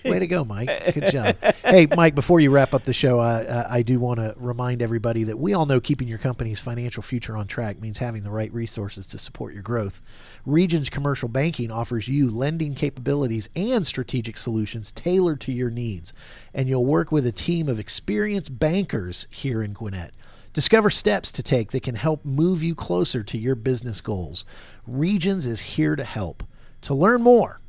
Way 0.05 0.19
to 0.19 0.27
go, 0.27 0.45
Mike. 0.45 0.69
Good 0.93 1.11
job. 1.11 1.37
Hey, 1.65 1.87
Mike, 1.87 2.15
before 2.15 2.39
you 2.41 2.51
wrap 2.51 2.75
up 2.75 2.85
the 2.85 2.93
show, 2.93 3.21
I, 3.21 3.43
I, 3.43 3.77
I 3.77 3.83
do 3.83 3.99
want 3.99 4.21
to 4.21 4.35
remind 4.37 4.83
everybody 4.83 5.25
that 5.25 5.39
we 5.39 5.55
all 5.55 5.65
know 5.65 5.81
keeping 5.81 6.09
your 6.09 6.19
company's 6.19 6.61
financial 6.61 7.03
future 7.03 7.37
on 7.37 7.47
track 7.47 7.81
means 7.81 7.99
having 7.99 8.23
the 8.23 8.31
right 8.31 8.53
resources 8.53 9.07
to 9.09 9.19
support 9.19 9.55
your 9.55 9.63
growth. 9.63 10.03
Regions 10.45 10.91
Commercial 10.91 11.29
Banking 11.29 11.71
offers 11.71 12.07
you 12.07 12.31
lending 12.31 12.75
capabilities 12.75 13.49
and 13.57 13.87
strategic 13.87 14.37
solutions 14.37 14.93
tailored 14.93 15.41
to 15.43 15.53
your 15.53 15.71
needs, 15.71 16.13
and 16.53 16.69
you'll 16.69 16.85
work 16.85 17.11
with 17.11 17.27
a 17.27 17.33
team 17.33 17.69
of 17.69 17.81
experienced 17.81 18.59
bankers 18.59 19.27
here 19.31 19.63
in 19.63 19.73
Gwinnett. 19.73 20.13
Discover 20.55 20.91
steps 20.91 21.33
to 21.33 21.43
take 21.43 21.73
that 21.73 21.83
can 21.83 21.97
help 21.97 22.25
move 22.25 22.63
you 22.63 22.77
closer 22.77 23.25
to 23.25 23.37
your 23.37 23.57
business 23.57 24.01
goals. 24.01 24.45
Regions 24.87 25.47
is 25.47 25.61
here 25.61 25.97
to 25.97 26.05
help. 26.05 26.45
To 26.83 26.95
learn 26.95 27.23
more, 27.23 27.61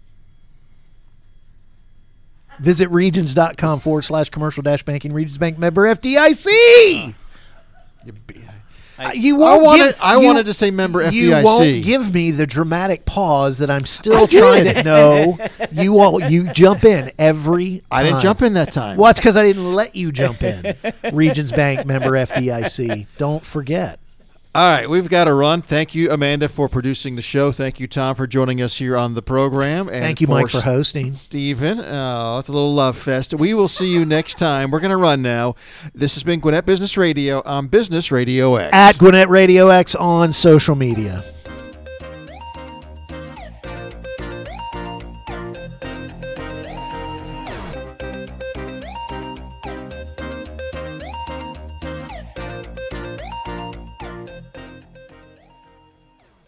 visit 2.60 2.90
regions.com 2.92 3.80
forward 3.80 4.04
slash 4.04 4.30
commercial 4.30 4.62
dash 4.62 4.84
banking. 4.84 5.14
Regions 5.14 5.38
Bank 5.40 5.58
member 5.58 5.84
FDIC. 5.84 7.16
Uh, 8.08 8.12
you 9.14 9.36
I 9.38 9.40
won't 9.40 9.64
wanted- 9.64 9.86
give- 9.88 9.96
I 10.02 10.14
you- 10.18 10.22
wanted 10.26 10.46
to 10.48 10.54
say 10.54 10.72
member 10.72 11.02
FDIC. 11.04 11.14
You 11.14 11.32
won't 11.44 11.84
give 11.86 12.14
me 12.14 12.32
the 12.32 12.46
dramatic 12.48 13.06
pause 13.06 13.58
that 13.60 13.70
I'm 13.70 13.86
still 13.86 14.28
trying 14.28 14.66
to 14.74 14.84
know. 14.84 15.38
You 15.72 15.92
won't. 15.94 16.30
You 16.32 16.52
jump 16.54 16.86
in 16.86 17.12
every. 17.20 17.84
I 17.92 18.04
didn't 18.04 18.22
jump 18.22 18.42
in 18.42 18.54
that 18.54 18.72
time. 18.72 18.98
Well, 18.98 19.12
it's 19.12 19.20
because 19.20 19.36
I 19.38 19.44
didn't 19.44 19.74
let 19.74 19.96
you 19.96 20.12
jump 20.12 20.42
in. 20.44 20.76
Regions 21.12 21.52
Bank 21.52 21.86
member 21.86 22.12
FDIC. 22.12 23.08
Don't 23.18 23.46
forget. 23.46 24.00
All 24.56 24.72
right, 24.72 24.90
we've 24.90 25.10
got 25.10 25.26
to 25.26 25.34
run. 25.34 25.62
Thank 25.62 25.94
you, 25.96 26.10
Amanda, 26.10 26.48
for 26.48 26.70
producing 26.70 27.18
the 27.18 27.22
show. 27.22 27.52
Thank 27.52 27.82
you, 27.82 27.88
Tom, 27.88 28.16
for 28.16 28.26
joining 28.26 28.62
us 28.62 28.78
here 28.78 28.96
on 28.96 29.14
the 29.14 29.22
program. 29.22 29.90
And 29.90 30.02
Thank 30.02 30.22
you, 30.22 30.28
Mike, 30.28 30.48
for 30.48 30.62
hosting. 30.62 31.18
Stephen. 31.18 31.78
Oh, 31.78 32.40
it's 32.40 32.48
a 32.48 32.54
little 32.54 32.74
love 32.74 32.98
fest. 32.98 33.34
We 33.34 33.54
will 33.54 33.68
see 33.68 33.92
you 33.92 34.06
next 34.06 34.36
time. 34.36 34.72
We're 34.72 34.80
going 34.80 34.92
to 34.92 34.98
run 34.98 35.22
now. 35.22 35.56
This 35.94 36.14
has 36.14 36.24
been 36.24 36.40
Gwinnett 36.40 36.66
Business 36.66 36.96
Radio 36.96 37.42
on 37.44 37.68
Business 37.68 38.14
Radio 38.14 38.56
X. 38.56 38.70
At 38.72 38.98
Gwinnett 38.98 39.28
Radio 39.28 39.68
X 39.68 39.94
on 39.94 40.32
social 40.32 40.76
media. 40.76 41.22